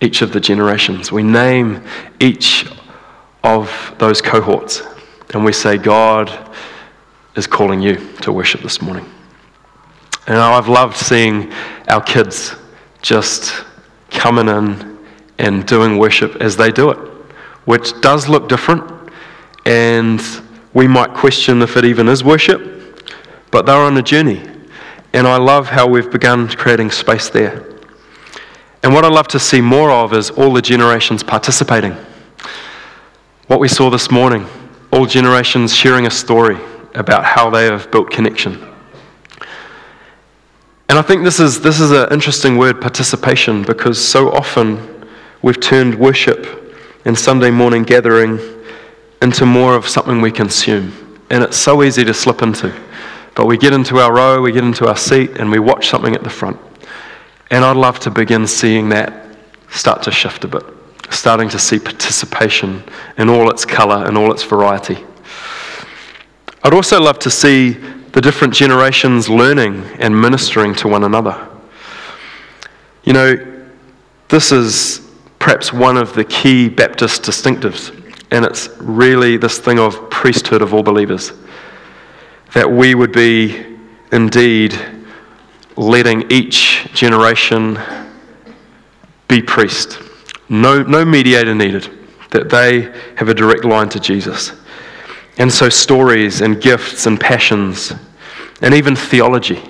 each 0.01 0.21
of 0.21 0.31
the 0.31 0.39
generations. 0.39 1.11
We 1.11 1.23
name 1.23 1.83
each 2.19 2.67
of 3.43 3.93
those 3.97 4.21
cohorts. 4.21 4.81
And 5.33 5.45
we 5.45 5.53
say, 5.53 5.77
God 5.77 6.31
is 7.35 7.47
calling 7.47 7.81
you 7.81 7.95
to 8.21 8.31
worship 8.31 8.61
this 8.61 8.81
morning. 8.81 9.05
And 10.27 10.37
I've 10.37 10.67
loved 10.67 10.97
seeing 10.97 11.51
our 11.87 12.01
kids 12.01 12.55
just 13.01 13.65
coming 14.11 14.47
in 14.47 14.97
and 15.37 15.65
doing 15.65 15.97
worship 15.97 16.35
as 16.37 16.57
they 16.57 16.71
do 16.71 16.89
it, 16.89 16.97
which 17.65 17.99
does 18.01 18.27
look 18.27 18.49
different. 18.49 19.11
And 19.65 20.21
we 20.73 20.87
might 20.87 21.13
question 21.13 21.61
if 21.61 21.77
it 21.77 21.85
even 21.85 22.07
is 22.07 22.23
worship, 22.23 23.03
but 23.51 23.65
they're 23.65 23.75
on 23.75 23.97
a 23.97 24.01
journey. 24.01 24.45
And 25.13 25.27
I 25.27 25.37
love 25.37 25.67
how 25.67 25.87
we've 25.87 26.11
begun 26.11 26.47
creating 26.49 26.91
space 26.91 27.29
there. 27.29 27.68
And 28.83 28.93
what 28.93 29.03
I 29.03 29.09
love 29.09 29.27
to 29.29 29.39
see 29.39 29.61
more 29.61 29.91
of 29.91 30.13
is 30.13 30.29
all 30.29 30.53
the 30.53 30.61
generations 30.61 31.21
participating. 31.21 31.95
What 33.47 33.59
we 33.59 33.67
saw 33.67 33.89
this 33.89 34.09
morning, 34.09 34.47
all 34.91 35.05
generations 35.05 35.75
sharing 35.75 36.07
a 36.07 36.11
story 36.11 36.57
about 36.95 37.25
how 37.25 37.49
they 37.49 37.65
have 37.65 37.91
built 37.91 38.09
connection. 38.09 38.53
And 40.87 40.97
I 40.97 41.01
think 41.01 41.23
this 41.23 41.39
is, 41.39 41.61
this 41.61 41.79
is 41.79 41.91
an 41.91 42.11
interesting 42.11 42.57
word, 42.57 42.81
participation, 42.81 43.63
because 43.63 44.03
so 44.03 44.31
often 44.31 45.05
we've 45.41 45.59
turned 45.59 45.93
worship 45.93 46.75
and 47.05 47.17
Sunday 47.17 47.51
morning 47.51 47.83
gathering 47.83 48.39
into 49.21 49.45
more 49.45 49.75
of 49.75 49.87
something 49.87 50.21
we 50.21 50.31
consume. 50.31 51.19
And 51.29 51.43
it's 51.43 51.57
so 51.57 51.83
easy 51.83 52.03
to 52.05 52.13
slip 52.13 52.41
into. 52.41 52.73
But 53.35 53.45
we 53.45 53.57
get 53.57 53.73
into 53.73 53.97
our 53.97 54.13
row, 54.13 54.41
we 54.41 54.51
get 54.51 54.63
into 54.63 54.87
our 54.87 54.97
seat, 54.97 55.37
and 55.37 55.51
we 55.51 55.59
watch 55.59 55.89
something 55.89 56.15
at 56.15 56.23
the 56.23 56.29
front. 56.29 56.59
And 57.51 57.65
I'd 57.65 57.77
love 57.77 57.99
to 58.01 58.11
begin 58.11 58.45
seeing 58.45 58.89
that 58.89 59.35
start 59.69 60.03
to 60.03 60.11
shift 60.11 60.43
a 60.43 60.47
bit, 60.47 60.63
starting 61.09 61.49
to 61.49 61.59
see 61.59 61.79
participation 61.79 62.83
in 63.17 63.29
all 63.29 63.49
its 63.49 63.65
colour 63.65 64.05
and 64.05 64.17
all 64.17 64.31
its 64.31 64.43
variety. 64.43 64.97
I'd 66.63 66.73
also 66.73 67.01
love 67.01 67.19
to 67.19 67.31
see 67.31 67.71
the 67.71 68.21
different 68.21 68.53
generations 68.53 69.29
learning 69.29 69.83
and 69.99 70.19
ministering 70.19 70.75
to 70.75 70.87
one 70.87 71.03
another. 71.03 71.47
You 73.03 73.13
know, 73.13 73.63
this 74.27 74.51
is 74.51 75.09
perhaps 75.39 75.73
one 75.73 75.97
of 75.97 76.13
the 76.13 76.25
key 76.25 76.69
Baptist 76.69 77.23
distinctives, 77.23 77.95
and 78.29 78.45
it's 78.45 78.69
really 78.79 79.37
this 79.37 79.57
thing 79.57 79.79
of 79.79 80.09
priesthood 80.09 80.61
of 80.61 80.73
all 80.73 80.83
believers. 80.83 81.31
That 82.53 82.69
we 82.69 82.93
would 82.93 83.11
be 83.11 83.77
indeed 84.11 84.77
letting 85.79 86.29
each 86.29 86.89
generation 86.93 87.79
be 89.29 89.41
priest. 89.41 89.97
No, 90.49 90.83
no 90.83 91.05
mediator 91.05 91.55
needed, 91.55 91.89
that 92.31 92.49
they 92.49 92.93
have 93.15 93.29
a 93.29 93.33
direct 93.33 93.63
line 93.63 93.87
to 93.89 93.99
Jesus. 93.99 94.51
And 95.37 95.51
so, 95.51 95.69
stories 95.69 96.41
and 96.41 96.61
gifts 96.61 97.05
and 97.05 97.17
passions, 97.17 97.93
and 98.61 98.73
even 98.73 98.93
theology 98.93 99.61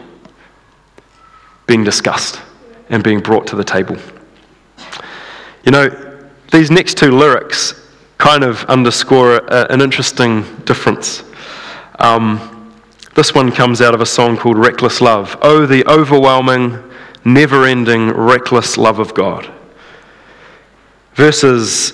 being 1.67 1.83
discussed 1.83 2.41
and 2.89 3.03
being 3.03 3.19
brought 3.19 3.45
to 3.45 3.55
the 3.55 3.63
table. 3.63 3.95
You 5.63 5.71
know, 5.71 6.27
these 6.51 6.71
next 6.71 6.97
two 6.97 7.11
lyrics 7.11 7.87
kind 8.17 8.43
of 8.43 8.65
underscore 8.65 9.35
a, 9.35 9.67
an 9.69 9.79
interesting 9.79 10.43
difference. 10.65 11.23
Um, 11.99 12.58
this 13.15 13.33
one 13.33 13.51
comes 13.51 13.81
out 13.81 13.93
of 13.93 14.01
a 14.01 14.05
song 14.05 14.37
called 14.37 14.57
Reckless 14.57 15.01
Love. 15.01 15.37
Oh, 15.41 15.65
the 15.65 15.85
overwhelming, 15.87 16.81
never 17.25 17.65
ending, 17.65 18.09
reckless 18.09 18.77
love 18.77 18.99
of 18.99 19.13
God. 19.13 19.51
Verses 21.13 21.93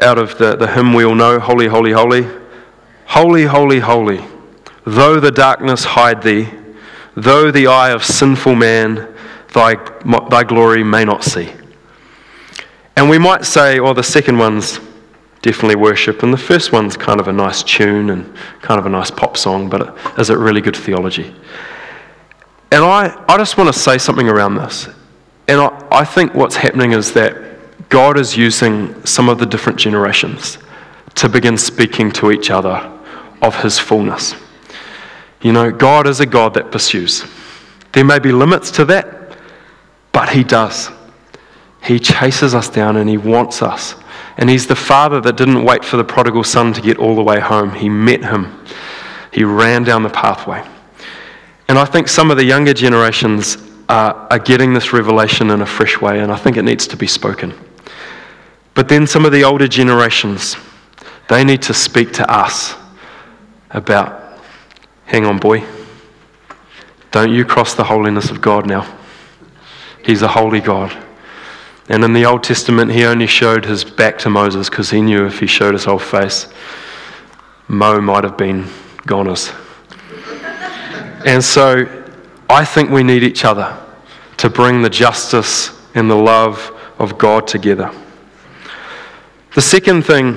out 0.00 0.18
of 0.18 0.38
the, 0.38 0.56
the 0.56 0.66
hymn 0.66 0.92
we 0.92 1.04
all 1.04 1.14
know 1.14 1.38
Holy, 1.40 1.66
Holy, 1.66 1.92
Holy. 1.92 2.26
Holy, 3.06 3.44
holy, 3.44 3.80
holy. 3.80 4.20
Though 4.84 5.18
the 5.18 5.32
darkness 5.32 5.84
hide 5.84 6.22
thee, 6.22 6.48
though 7.16 7.50
the 7.50 7.66
eye 7.66 7.90
of 7.90 8.04
sinful 8.04 8.54
man 8.54 9.14
thy, 9.52 9.74
thy 10.28 10.44
glory 10.44 10.84
may 10.84 11.04
not 11.04 11.24
see. 11.24 11.52
And 12.96 13.10
we 13.10 13.18
might 13.18 13.44
say, 13.44 13.80
well, 13.80 13.94
the 13.94 14.02
second 14.02 14.38
one's 14.38 14.78
definitely 15.42 15.76
worship, 15.76 16.22
and 16.22 16.32
the 16.32 16.38
first 16.38 16.72
one's 16.72 16.96
kind 16.96 17.20
of 17.20 17.28
a 17.28 17.32
nice 17.32 17.62
tune 17.62 18.10
and 18.10 18.34
kind 18.60 18.78
of 18.78 18.86
a 18.86 18.88
nice 18.90 19.10
pop 19.10 19.36
song, 19.36 19.68
but 19.68 19.96
is 20.18 20.30
it 20.30 20.38
really 20.38 20.60
good 20.60 20.76
theology? 20.76 21.34
And 22.72 22.84
I, 22.84 23.24
I 23.28 23.36
just 23.36 23.56
want 23.56 23.72
to 23.72 23.78
say 23.78 23.98
something 23.98 24.28
around 24.28 24.56
this. 24.56 24.88
And 25.48 25.60
I, 25.60 25.88
I 25.90 26.04
think 26.04 26.34
what's 26.34 26.56
happening 26.56 26.92
is 26.92 27.12
that 27.12 27.88
God 27.88 28.18
is 28.18 28.36
using 28.36 29.04
some 29.04 29.28
of 29.28 29.38
the 29.38 29.46
different 29.46 29.78
generations 29.78 30.58
to 31.16 31.28
begin 31.28 31.58
speaking 31.58 32.12
to 32.12 32.30
each 32.30 32.50
other 32.50 32.90
of 33.42 33.60
his 33.62 33.78
fullness. 33.78 34.34
You 35.42 35.52
know, 35.52 35.70
God 35.70 36.06
is 36.06 36.20
a 36.20 36.26
God 36.26 36.54
that 36.54 36.70
pursues. 36.70 37.24
There 37.92 38.04
may 38.04 38.18
be 38.18 38.30
limits 38.30 38.70
to 38.72 38.84
that, 38.86 39.36
but 40.12 40.28
he 40.28 40.44
does. 40.44 40.90
He 41.82 41.98
chases 41.98 42.54
us 42.54 42.68
down 42.68 42.96
and 42.96 43.08
he 43.08 43.16
wants 43.16 43.62
us. 43.62 43.94
And 44.36 44.48
he's 44.48 44.66
the 44.66 44.76
father 44.76 45.20
that 45.20 45.36
didn't 45.36 45.64
wait 45.64 45.84
for 45.84 45.96
the 45.96 46.04
prodigal 46.04 46.44
son 46.44 46.72
to 46.72 46.80
get 46.80 46.98
all 46.98 47.14
the 47.14 47.22
way 47.22 47.40
home. 47.40 47.74
He 47.74 47.88
met 47.88 48.24
him, 48.24 48.64
he 49.32 49.44
ran 49.44 49.84
down 49.84 50.02
the 50.02 50.10
pathway. 50.10 50.66
And 51.68 51.78
I 51.78 51.84
think 51.84 52.08
some 52.08 52.30
of 52.30 52.36
the 52.36 52.44
younger 52.44 52.74
generations 52.74 53.58
are, 53.88 54.14
are 54.30 54.38
getting 54.38 54.72
this 54.72 54.92
revelation 54.92 55.50
in 55.50 55.60
a 55.60 55.66
fresh 55.66 56.00
way, 56.00 56.20
and 56.20 56.32
I 56.32 56.36
think 56.36 56.56
it 56.56 56.62
needs 56.62 56.86
to 56.88 56.96
be 56.96 57.06
spoken. 57.06 57.54
But 58.74 58.88
then 58.88 59.06
some 59.06 59.24
of 59.24 59.32
the 59.32 59.44
older 59.44 59.68
generations, 59.68 60.56
they 61.28 61.44
need 61.44 61.62
to 61.62 61.74
speak 61.74 62.12
to 62.14 62.28
us 62.28 62.74
about, 63.70 64.40
hang 65.04 65.26
on, 65.26 65.38
boy, 65.38 65.64
don't 67.10 67.32
you 67.32 67.44
cross 67.44 67.74
the 67.74 67.84
holiness 67.84 68.30
of 68.30 68.40
God 68.40 68.66
now. 68.66 68.98
He's 70.04 70.22
a 70.22 70.28
holy 70.28 70.60
God. 70.60 70.96
And 71.90 72.04
in 72.04 72.12
the 72.12 72.24
Old 72.24 72.44
Testament, 72.44 72.92
he 72.92 73.04
only 73.04 73.26
showed 73.26 73.64
his 73.64 73.82
back 73.82 74.16
to 74.18 74.30
Moses 74.30 74.70
because 74.70 74.90
he 74.90 75.00
knew 75.00 75.26
if 75.26 75.40
he 75.40 75.48
showed 75.48 75.74
his 75.74 75.84
whole 75.84 75.98
face, 75.98 76.46
Mo 77.66 78.00
might 78.00 78.22
have 78.22 78.36
been 78.36 78.68
goners. 79.06 79.50
and 81.26 81.42
so 81.42 82.04
I 82.48 82.64
think 82.64 82.90
we 82.90 83.02
need 83.02 83.24
each 83.24 83.44
other 83.44 83.76
to 84.36 84.48
bring 84.48 84.82
the 84.82 84.88
justice 84.88 85.76
and 85.96 86.08
the 86.08 86.14
love 86.14 86.72
of 87.00 87.18
God 87.18 87.48
together. 87.48 87.92
The 89.56 89.62
second 89.62 90.02
thing 90.02 90.36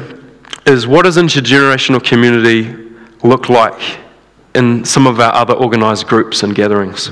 is 0.66 0.88
what 0.88 1.04
does 1.04 1.18
intergenerational 1.18 2.04
community 2.04 2.76
look 3.22 3.48
like 3.48 4.00
in 4.56 4.84
some 4.84 5.06
of 5.06 5.20
our 5.20 5.32
other 5.34 5.54
organized 5.54 6.08
groups 6.08 6.42
and 6.42 6.56
gatherings? 6.56 7.12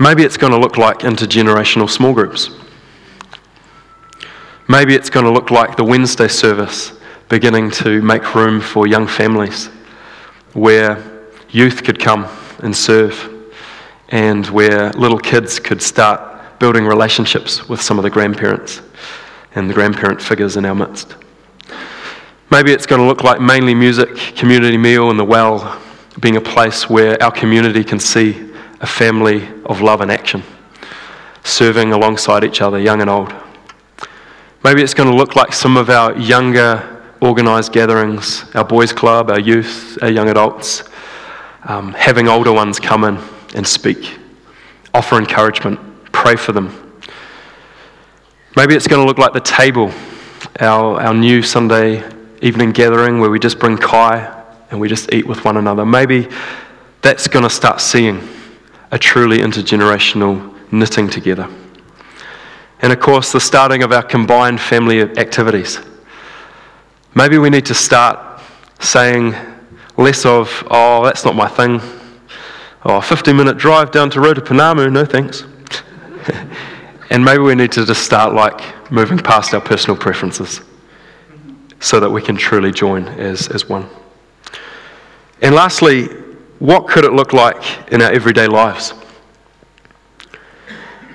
Maybe 0.00 0.22
it's 0.22 0.38
going 0.38 0.54
to 0.54 0.58
look 0.58 0.78
like 0.78 1.00
intergenerational 1.00 1.90
small 1.90 2.14
groups. 2.14 2.48
Maybe 4.66 4.94
it's 4.94 5.10
going 5.10 5.26
to 5.26 5.30
look 5.30 5.50
like 5.50 5.76
the 5.76 5.84
Wednesday 5.84 6.26
service 6.26 6.94
beginning 7.28 7.70
to 7.72 8.00
make 8.00 8.34
room 8.34 8.62
for 8.62 8.86
young 8.86 9.06
families 9.06 9.66
where 10.54 11.28
youth 11.50 11.84
could 11.84 11.98
come 11.98 12.26
and 12.60 12.74
serve 12.74 13.52
and 14.08 14.46
where 14.46 14.90
little 14.92 15.18
kids 15.18 15.60
could 15.60 15.82
start 15.82 16.58
building 16.58 16.86
relationships 16.86 17.68
with 17.68 17.82
some 17.82 17.98
of 17.98 18.02
the 18.02 18.10
grandparents 18.10 18.80
and 19.54 19.68
the 19.68 19.74
grandparent 19.74 20.22
figures 20.22 20.56
in 20.56 20.64
our 20.64 20.74
midst. 20.74 21.14
Maybe 22.50 22.72
it's 22.72 22.86
going 22.86 23.02
to 23.02 23.06
look 23.06 23.22
like 23.22 23.38
mainly 23.38 23.74
music, 23.74 24.16
community 24.34 24.78
meal, 24.78 25.10
and 25.10 25.18
the 25.18 25.24
well 25.24 25.78
being 26.20 26.36
a 26.36 26.40
place 26.40 26.88
where 26.88 27.22
our 27.22 27.30
community 27.30 27.84
can 27.84 28.00
see 28.00 28.49
a 28.80 28.86
family 28.86 29.46
of 29.66 29.80
love 29.80 30.00
and 30.00 30.10
action, 30.10 30.42
serving 31.44 31.92
alongside 31.92 32.44
each 32.44 32.60
other, 32.62 32.78
young 32.78 33.00
and 33.00 33.10
old. 33.10 33.32
Maybe 34.64 34.82
it's 34.82 34.94
going 34.94 35.10
to 35.10 35.16
look 35.16 35.36
like 35.36 35.52
some 35.52 35.76
of 35.76 35.90
our 35.90 36.16
younger 36.18 37.02
organised 37.22 37.72
gatherings, 37.72 38.44
our 38.54 38.64
boys' 38.64 38.92
club, 38.92 39.30
our 39.30 39.40
youth, 39.40 39.98
our 40.02 40.10
young 40.10 40.28
adults, 40.28 40.84
um, 41.64 41.92
having 41.92 42.28
older 42.28 42.52
ones 42.52 42.80
come 42.80 43.04
in 43.04 43.18
and 43.54 43.66
speak, 43.66 44.18
offer 44.94 45.18
encouragement, 45.18 45.78
pray 46.12 46.36
for 46.36 46.52
them. 46.52 46.76
Maybe 48.56 48.74
it's 48.74 48.86
going 48.86 49.00
to 49.00 49.06
look 49.06 49.18
like 49.18 49.32
the 49.32 49.40
table, 49.40 49.92
our, 50.58 51.00
our 51.00 51.14
new 51.14 51.42
Sunday 51.42 52.02
evening 52.42 52.72
gathering 52.72 53.20
where 53.20 53.30
we 53.30 53.38
just 53.38 53.58
bring 53.58 53.76
Kai 53.76 54.44
and 54.70 54.80
we 54.80 54.88
just 54.88 55.12
eat 55.12 55.26
with 55.26 55.44
one 55.44 55.58
another. 55.58 55.84
Maybe 55.84 56.28
that's 57.02 57.28
going 57.28 57.42
to 57.42 57.50
start 57.50 57.80
seeing 57.80 58.26
a 58.90 58.98
truly 58.98 59.38
intergenerational 59.38 60.54
knitting 60.72 61.08
together. 61.08 61.48
And 62.82 62.92
of 62.92 63.00
course, 63.00 63.32
the 63.32 63.40
starting 63.40 63.82
of 63.82 63.92
our 63.92 64.02
combined 64.02 64.60
family 64.60 65.02
activities. 65.02 65.80
Maybe 67.14 67.38
we 67.38 67.50
need 67.50 67.66
to 67.66 67.74
start 67.74 68.40
saying 68.80 69.34
less 69.96 70.24
of, 70.24 70.64
oh, 70.70 71.04
that's 71.04 71.24
not 71.24 71.36
my 71.36 71.48
thing. 71.48 71.80
Oh, 72.84 73.00
50 73.00 73.32
minute 73.32 73.58
drive 73.58 73.90
down 73.90 74.10
to 74.10 74.20
Rotopounamu, 74.20 74.90
no 74.90 75.04
thanks. 75.04 75.44
and 77.10 77.24
maybe 77.24 77.42
we 77.42 77.54
need 77.54 77.72
to 77.72 77.84
just 77.84 78.02
start 78.02 78.32
like 78.32 78.90
moving 78.90 79.18
past 79.18 79.52
our 79.52 79.60
personal 79.60 79.96
preferences 79.96 80.62
so 81.80 82.00
that 82.00 82.10
we 82.10 82.22
can 82.22 82.36
truly 82.36 82.72
join 82.72 83.06
as, 83.08 83.48
as 83.48 83.68
one. 83.68 83.86
And 85.42 85.54
lastly, 85.54 86.08
what 86.60 86.86
could 86.86 87.04
it 87.04 87.12
look 87.12 87.32
like 87.32 87.90
in 87.90 88.02
our 88.02 88.12
everyday 88.12 88.46
lives? 88.46 88.92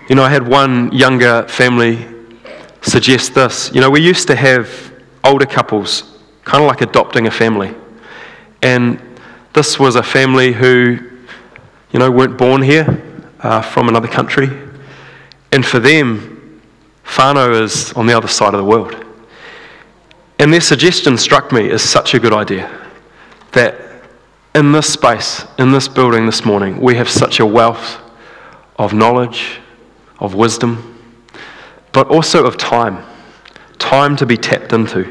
You 0.09 0.15
know, 0.15 0.23
I 0.23 0.29
had 0.29 0.47
one 0.47 0.91
younger 0.91 1.47
family 1.47 2.05
suggest 2.81 3.35
this. 3.35 3.71
You 3.73 3.79
know, 3.79 3.89
we 3.89 4.01
used 4.01 4.27
to 4.27 4.35
have 4.35 4.91
older 5.23 5.45
couples, 5.45 6.19
kind 6.43 6.63
of 6.63 6.67
like 6.67 6.81
adopting 6.81 7.27
a 7.27 7.31
family. 7.31 7.73
And 8.61 8.99
this 9.53 9.79
was 9.79 9.95
a 9.95 10.03
family 10.03 10.51
who, 10.51 10.97
you 11.91 11.99
know, 11.99 12.09
weren't 12.09 12.37
born 12.37 12.61
here 12.63 13.01
uh, 13.39 13.61
from 13.61 13.87
another 13.87 14.07
country. 14.07 14.49
And 15.51 15.63
for 15.63 15.79
them, 15.79 16.61
whānau 17.05 17.61
is 17.61 17.93
on 17.93 18.07
the 18.07 18.17
other 18.17 18.27
side 18.27 18.55
of 18.55 18.59
the 18.59 18.65
world. 18.65 18.95
And 20.39 20.51
their 20.51 20.61
suggestion 20.61 21.17
struck 21.17 21.51
me 21.51 21.69
as 21.69 21.83
such 21.83 22.15
a 22.15 22.19
good 22.19 22.33
idea 22.33 22.69
that 23.51 23.84
in 24.55 24.71
this 24.71 24.91
space, 24.91 25.45
in 25.59 25.73
this 25.73 25.89
building 25.89 26.25
this 26.25 26.45
morning, 26.45 26.79
we 26.79 26.95
have 26.95 27.09
such 27.09 27.41
a 27.41 27.45
wealth 27.45 27.99
of 28.77 28.93
knowledge, 28.93 29.59
of 30.19 30.33
wisdom, 30.33 30.97
but 31.91 32.07
also 32.07 32.45
of 32.45 32.57
time. 32.57 33.05
Time 33.79 34.15
to 34.15 34.25
be 34.25 34.37
tapped 34.37 34.71
into, 34.71 35.03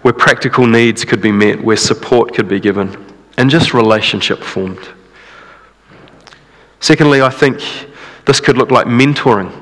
where 0.00 0.14
practical 0.14 0.66
needs 0.66 1.04
could 1.04 1.20
be 1.20 1.30
met, 1.30 1.62
where 1.62 1.76
support 1.76 2.34
could 2.34 2.48
be 2.48 2.58
given, 2.58 3.14
and 3.36 3.50
just 3.50 3.74
relationship 3.74 4.42
formed. 4.42 4.88
Secondly, 6.80 7.20
I 7.20 7.28
think 7.28 7.60
this 8.24 8.40
could 8.40 8.56
look 8.56 8.70
like 8.70 8.86
mentoring 8.86 9.52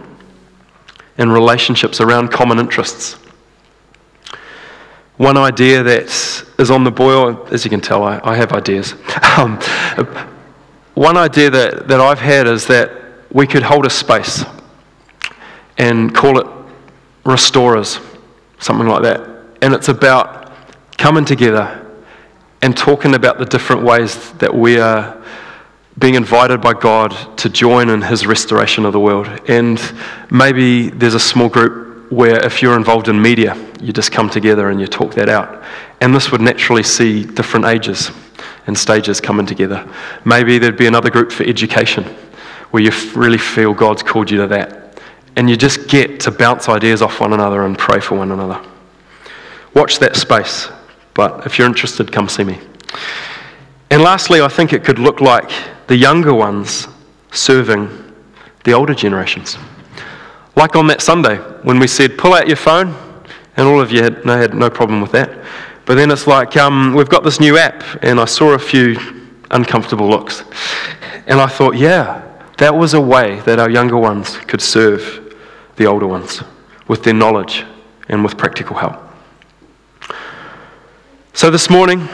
and 1.18 1.32
relationships 1.32 2.00
around 2.00 2.28
common 2.28 2.60
interests. 2.60 3.18
One 5.20 5.36
idea 5.36 5.82
that 5.82 6.04
is 6.58 6.70
on 6.70 6.82
the 6.82 6.90
boil, 6.90 7.46
as 7.50 7.62
you 7.62 7.70
can 7.70 7.82
tell, 7.82 8.04
I, 8.04 8.22
I 8.24 8.36
have 8.36 8.52
ideas. 8.52 8.94
Um, 9.36 9.60
one 10.94 11.16
idea 11.18 11.50
that, 11.50 11.88
that 11.88 12.00
I've 12.00 12.18
had 12.18 12.46
is 12.46 12.66
that 12.68 12.90
we 13.30 13.46
could 13.46 13.62
hold 13.62 13.84
a 13.84 13.90
space 13.90 14.44
and 15.76 16.14
call 16.14 16.38
it 16.40 16.46
restorers, 17.24 18.00
something 18.58 18.88
like 18.88 19.02
that. 19.02 19.20
And 19.60 19.74
it's 19.74 19.88
about 19.88 20.52
coming 20.96 21.26
together 21.26 21.86
and 22.62 22.74
talking 22.74 23.14
about 23.14 23.38
the 23.38 23.44
different 23.44 23.82
ways 23.82 24.32
that 24.32 24.54
we 24.54 24.78
are 24.78 25.22
being 25.98 26.14
invited 26.14 26.62
by 26.62 26.72
God 26.72 27.14
to 27.38 27.50
join 27.50 27.90
in 27.90 28.00
His 28.00 28.26
restoration 28.26 28.86
of 28.86 28.94
the 28.94 29.00
world. 29.00 29.28
And 29.48 29.80
maybe 30.30 30.88
there's 30.88 31.14
a 31.14 31.20
small 31.20 31.50
group 31.50 31.89
where 32.10 32.44
if 32.44 32.60
you're 32.60 32.76
involved 32.76 33.08
in 33.08 33.20
media, 33.20 33.56
you 33.80 33.92
just 33.92 34.12
come 34.12 34.28
together 34.28 34.68
and 34.70 34.80
you 34.80 34.86
talk 34.86 35.14
that 35.14 35.28
out. 35.28 35.62
And 36.00 36.14
this 36.14 36.30
would 36.30 36.40
naturally 36.40 36.82
see 36.82 37.24
different 37.24 37.66
ages 37.66 38.10
and 38.66 38.76
stages 38.76 39.20
coming 39.20 39.46
together. 39.46 39.88
Maybe 40.24 40.58
there'd 40.58 40.76
be 40.76 40.86
another 40.86 41.10
group 41.10 41.32
for 41.32 41.44
education 41.44 42.04
where 42.70 42.82
you 42.82 42.90
really 43.14 43.38
feel 43.38 43.72
God's 43.74 44.02
called 44.02 44.30
you 44.30 44.38
to 44.38 44.46
that. 44.48 44.76
and 45.36 45.48
you 45.48 45.56
just 45.56 45.88
get 45.88 46.20
to 46.20 46.30
bounce 46.30 46.68
ideas 46.68 47.02
off 47.02 47.20
one 47.20 47.32
another 47.32 47.64
and 47.64 47.78
pray 47.78 48.00
for 48.00 48.16
one 48.16 48.32
another. 48.32 48.60
Watch 49.74 49.98
that 50.00 50.16
space, 50.16 50.68
but 51.14 51.46
if 51.46 51.56
you're 51.58 51.68
interested, 51.68 52.10
come 52.10 52.28
see 52.28 52.44
me. 52.44 52.58
And 53.90 54.02
lastly, 54.02 54.40
I 54.40 54.48
think 54.48 54.72
it 54.72 54.84
could 54.84 54.98
look 54.98 55.20
like 55.20 55.50
the 55.86 55.96
younger 55.96 56.34
ones 56.34 56.88
serving 57.32 57.88
the 58.64 58.72
older 58.72 58.94
generations. 58.94 59.56
Like 60.60 60.76
on 60.76 60.88
that 60.88 61.00
Sunday 61.00 61.36
when 61.62 61.78
we 61.78 61.86
said, 61.86 62.18
pull 62.18 62.34
out 62.34 62.46
your 62.46 62.58
phone, 62.58 62.94
and 63.56 63.66
all 63.66 63.80
of 63.80 63.90
you 63.90 64.02
had 64.02 64.26
no, 64.26 64.36
had 64.36 64.52
no 64.52 64.68
problem 64.68 65.00
with 65.00 65.10
that. 65.12 65.30
But 65.86 65.94
then 65.94 66.10
it's 66.10 66.26
like, 66.26 66.54
um, 66.58 66.92
we've 66.92 67.08
got 67.08 67.24
this 67.24 67.40
new 67.40 67.56
app, 67.56 67.82
and 68.02 68.20
I 68.20 68.26
saw 68.26 68.52
a 68.52 68.58
few 68.58 69.24
uncomfortable 69.50 70.06
looks. 70.06 70.44
And 71.26 71.40
I 71.40 71.46
thought, 71.46 71.76
yeah, 71.76 72.20
that 72.58 72.76
was 72.76 72.92
a 72.92 73.00
way 73.00 73.40
that 73.46 73.58
our 73.58 73.70
younger 73.70 73.96
ones 73.96 74.36
could 74.36 74.60
serve 74.60 75.34
the 75.76 75.86
older 75.86 76.06
ones 76.06 76.42
with 76.88 77.04
their 77.04 77.14
knowledge 77.14 77.64
and 78.10 78.22
with 78.22 78.36
practical 78.36 78.76
help. 78.76 79.00
So 81.32 81.50
this 81.50 81.70
morning, 81.70 82.06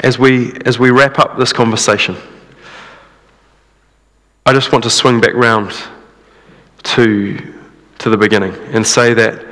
as 0.00 0.18
we, 0.18 0.54
as 0.64 0.78
we 0.78 0.90
wrap 0.90 1.18
up 1.18 1.36
this 1.36 1.52
conversation, 1.52 2.16
I 4.46 4.54
just 4.54 4.72
want 4.72 4.82
to 4.84 4.90
swing 4.90 5.20
back 5.20 5.34
round 5.34 5.74
to, 6.82 7.54
to 7.98 8.10
the 8.10 8.16
beginning 8.16 8.54
and 8.72 8.86
say 8.86 9.14
that 9.14 9.44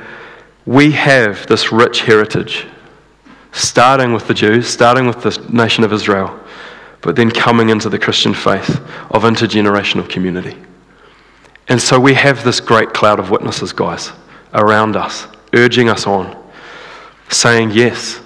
we 0.65 0.91
have 0.91 1.47
this 1.47 1.71
rich 1.71 2.01
heritage, 2.01 2.67
starting 3.51 4.13
with 4.13 4.27
the 4.27 4.33
Jews, 4.33 4.67
starting 4.67 5.07
with 5.07 5.21
the 5.23 5.45
nation 5.51 5.83
of 5.83 5.91
Israel, 5.93 6.39
but 7.01 7.15
then 7.15 7.31
coming 7.31 7.69
into 7.69 7.89
the 7.89 7.97
Christian 7.97 8.33
faith 8.33 8.69
of 9.11 9.23
intergenerational 9.23 10.07
community. 10.09 10.57
And 11.69 11.81
so 11.81 11.99
we 11.99 12.13
have 12.13 12.43
this 12.43 12.59
great 12.59 12.93
cloud 12.93 13.19
of 13.19 13.29
witnesses, 13.29 13.71
guys, 13.71 14.11
around 14.53 14.95
us, 14.95 15.27
urging 15.53 15.89
us 15.89 16.07
on, 16.07 16.35
saying, 17.29 17.71
yes, 17.71 18.19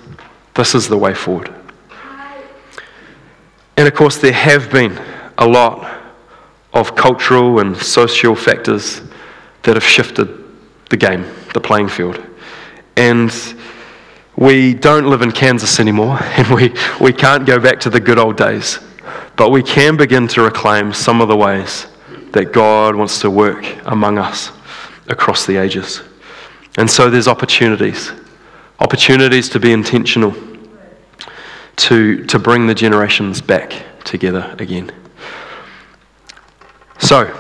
this 0.54 0.76
is 0.76 0.88
the 0.88 0.98
way 0.98 1.14
forward. 1.14 1.54
And 3.76 3.88
of 3.88 3.94
course, 3.96 4.18
there 4.18 4.34
have 4.34 4.72
been 4.72 5.00
a 5.38 5.48
lot 5.48 6.03
of 6.74 6.96
cultural 6.96 7.60
and 7.60 7.78
social 7.78 8.36
factors 8.36 9.02
that 9.64 9.76
have 9.76 9.84
shifted 9.84 10.44
the 10.90 10.98
game, 10.98 11.26
the 11.54 11.62
playing 11.62 11.88
field. 11.88 12.24
And 12.96 13.32
we 14.36 14.74
don't 14.74 15.06
live 15.06 15.22
in 15.22 15.32
Kansas 15.32 15.80
anymore, 15.80 16.18
and 16.22 16.48
we, 16.50 16.74
we 17.00 17.14
can't 17.14 17.46
go 17.46 17.60
back 17.60 17.80
to 17.82 17.90
the 17.90 18.00
good 18.00 18.18
old 18.18 18.38
days. 18.38 18.80
But 19.36 19.52
we 19.52 19.64
can 19.64 19.98
begin 19.98 20.28
to 20.30 20.42
reclaim 20.42 20.94
some 20.94 21.22
of 21.22 21.28
the 21.28 21.36
ways 21.36 21.88
that 22.32 22.52
God 22.52 22.96
wants 22.96 23.20
to 23.22 23.30
work 23.30 23.66
among 23.86 24.18
us 24.18 24.52
across 25.08 25.46
the 25.46 25.58
ages. 25.58 26.02
And 26.78 26.90
so 26.90 27.10
there's 27.10 27.28
opportunities, 27.28 28.12
opportunities 28.80 29.50
to 29.50 29.60
be 29.60 29.72
intentional, 29.72 30.36
to, 31.76 32.26
to 32.26 32.40
bring 32.40 32.68
the 32.68 32.76
generations 32.76 33.42
back 33.42 33.74
together 34.04 34.56
again. 34.60 34.92
So, 37.14 37.32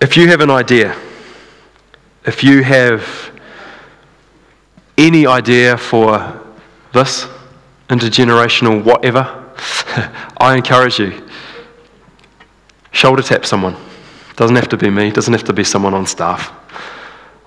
if 0.00 0.16
you 0.16 0.26
have 0.26 0.40
an 0.40 0.50
idea, 0.50 1.00
if 2.26 2.42
you 2.42 2.64
have 2.64 3.30
any 4.98 5.24
idea 5.24 5.76
for 5.78 6.42
this 6.92 7.28
intergenerational 7.88 8.82
whatever, 8.82 9.20
I 10.38 10.56
encourage 10.56 10.98
you. 10.98 11.28
Shoulder 12.90 13.22
tap 13.22 13.46
someone. 13.46 13.76
Doesn't 14.34 14.56
have 14.56 14.68
to 14.70 14.76
be 14.76 14.90
me, 14.90 15.12
doesn't 15.12 15.32
have 15.32 15.44
to 15.44 15.52
be 15.52 15.62
someone 15.62 15.94
on 15.94 16.04
staff. 16.04 16.52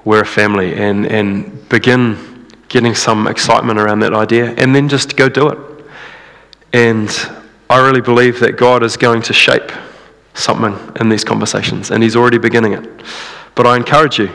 We're 0.05 0.21
a 0.21 0.25
family 0.25 0.73
and, 0.75 1.05
and 1.07 1.67
begin 1.67 2.47
getting 2.69 2.95
some 2.95 3.27
excitement 3.27 3.77
around 3.77 3.99
that 3.99 4.13
idea 4.13 4.53
and 4.53 4.73
then 4.73 4.87
just 4.87 5.17
go 5.17 5.27
do 5.27 5.49
it. 5.49 5.59
And 6.71 7.09
I 7.69 7.85
really 7.85 7.99
believe 7.99 8.39
that 8.39 8.53
God 8.55 8.83
is 8.83 8.95
going 8.95 9.21
to 9.23 9.33
shape 9.33 9.69
something 10.37 10.95
in 11.01 11.09
these 11.09 11.23
conversations, 11.23 11.91
and 11.91 12.03
He's 12.03 12.15
already 12.15 12.37
beginning 12.37 12.73
it. 12.73 13.03
But 13.55 13.65
I 13.65 13.75
encourage 13.75 14.19
you 14.19 14.29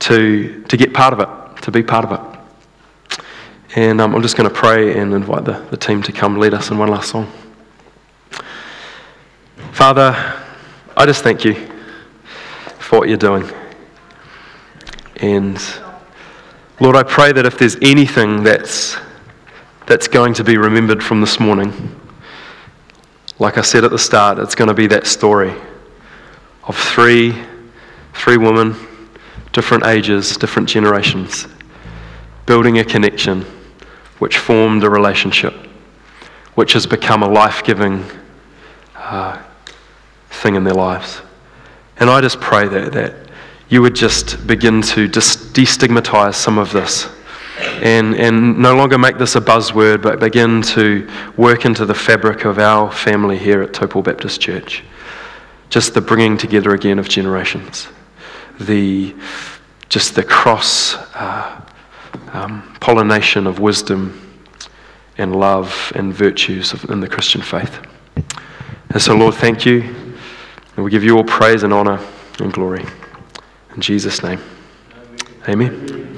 to, 0.00 0.62
to 0.68 0.76
get 0.76 0.94
part 0.94 1.12
of 1.12 1.20
it, 1.20 1.62
to 1.62 1.70
be 1.70 1.82
part 1.82 2.04
of 2.04 2.12
it. 2.12 2.30
And 3.76 4.00
um, 4.00 4.14
I'm 4.14 4.22
just 4.22 4.36
going 4.36 4.48
to 4.48 4.54
pray 4.54 4.98
and 4.98 5.12
invite 5.14 5.44
the, 5.44 5.58
the 5.70 5.76
team 5.76 6.02
to 6.04 6.12
come 6.12 6.38
lead 6.38 6.54
us 6.54 6.70
in 6.70 6.78
one 6.78 6.88
last 6.88 7.10
song. 7.10 7.30
Father, 9.72 10.12
I 10.96 11.06
just 11.06 11.22
thank 11.22 11.44
you 11.44 11.54
for 12.78 12.98
what 12.98 13.08
you're 13.08 13.16
doing. 13.16 13.48
And 15.16 15.60
Lord, 16.80 16.96
I 16.96 17.02
pray 17.02 17.32
that 17.32 17.46
if 17.46 17.58
there's 17.58 17.76
anything 17.82 18.42
that's, 18.42 18.96
that's 19.86 20.08
going 20.08 20.34
to 20.34 20.44
be 20.44 20.56
remembered 20.56 21.02
from 21.02 21.20
this 21.20 21.38
morning, 21.38 21.99
like 23.40 23.56
I 23.56 23.62
said 23.62 23.84
at 23.84 23.90
the 23.90 23.98
start, 23.98 24.38
it's 24.38 24.54
going 24.54 24.68
to 24.68 24.74
be 24.74 24.86
that 24.88 25.06
story 25.06 25.54
of 26.64 26.76
three, 26.76 27.34
three 28.12 28.36
women, 28.36 28.76
different 29.52 29.86
ages, 29.86 30.36
different 30.36 30.68
generations, 30.68 31.48
building 32.44 32.78
a 32.78 32.84
connection 32.84 33.46
which 34.18 34.36
formed 34.36 34.84
a 34.84 34.90
relationship, 34.90 35.54
which 36.54 36.74
has 36.74 36.86
become 36.86 37.22
a 37.22 37.28
life 37.28 37.64
giving 37.64 38.04
uh, 38.94 39.42
thing 40.28 40.54
in 40.54 40.62
their 40.62 40.74
lives. 40.74 41.22
And 41.96 42.10
I 42.10 42.20
just 42.20 42.40
pray 42.40 42.68
that, 42.68 42.92
that 42.92 43.14
you 43.70 43.80
would 43.80 43.94
just 43.96 44.46
begin 44.46 44.82
to 44.82 45.08
destigmatize 45.08 46.34
some 46.34 46.58
of 46.58 46.72
this 46.72 47.08
and, 47.80 48.14
and 48.14 48.58
no 48.58 48.74
longer 48.76 48.98
make 48.98 49.18
this 49.18 49.36
a 49.36 49.40
buzzword, 49.40 50.02
but 50.02 50.20
begin 50.20 50.62
to 50.62 51.08
work 51.36 51.64
into 51.64 51.86
the 51.86 51.94
fabric 51.94 52.44
of 52.44 52.58
our 52.58 52.92
family 52.92 53.38
here 53.38 53.62
at 53.62 53.72
Taupō 53.72 54.04
Baptist 54.04 54.40
Church. 54.40 54.82
Just 55.70 55.94
the 55.94 56.00
bringing 56.00 56.36
together 56.36 56.74
again 56.74 56.98
of 56.98 57.08
generations, 57.08 57.88
the 58.58 59.14
just 59.88 60.14
the 60.14 60.22
cross 60.22 60.94
uh, 61.14 61.60
um, 62.32 62.76
pollination 62.80 63.46
of 63.46 63.58
wisdom 63.58 64.38
and 65.18 65.34
love 65.34 65.92
and 65.94 66.14
virtues 66.14 66.72
of, 66.72 66.84
in 66.90 67.00
the 67.00 67.08
Christian 67.08 67.40
faith. 67.40 67.80
And 68.90 69.00
so, 69.00 69.14
Lord, 69.16 69.34
thank 69.34 69.66
you. 69.66 69.82
And 70.76 70.84
we 70.84 70.90
give 70.90 71.04
you 71.04 71.16
all 71.16 71.24
praise 71.24 71.62
and 71.62 71.72
honor 71.72 72.00
and 72.40 72.52
glory. 72.52 72.84
In 73.74 73.80
Jesus' 73.80 74.22
name. 74.22 74.40
Amen. 75.48 75.88
Amen. 75.90 76.09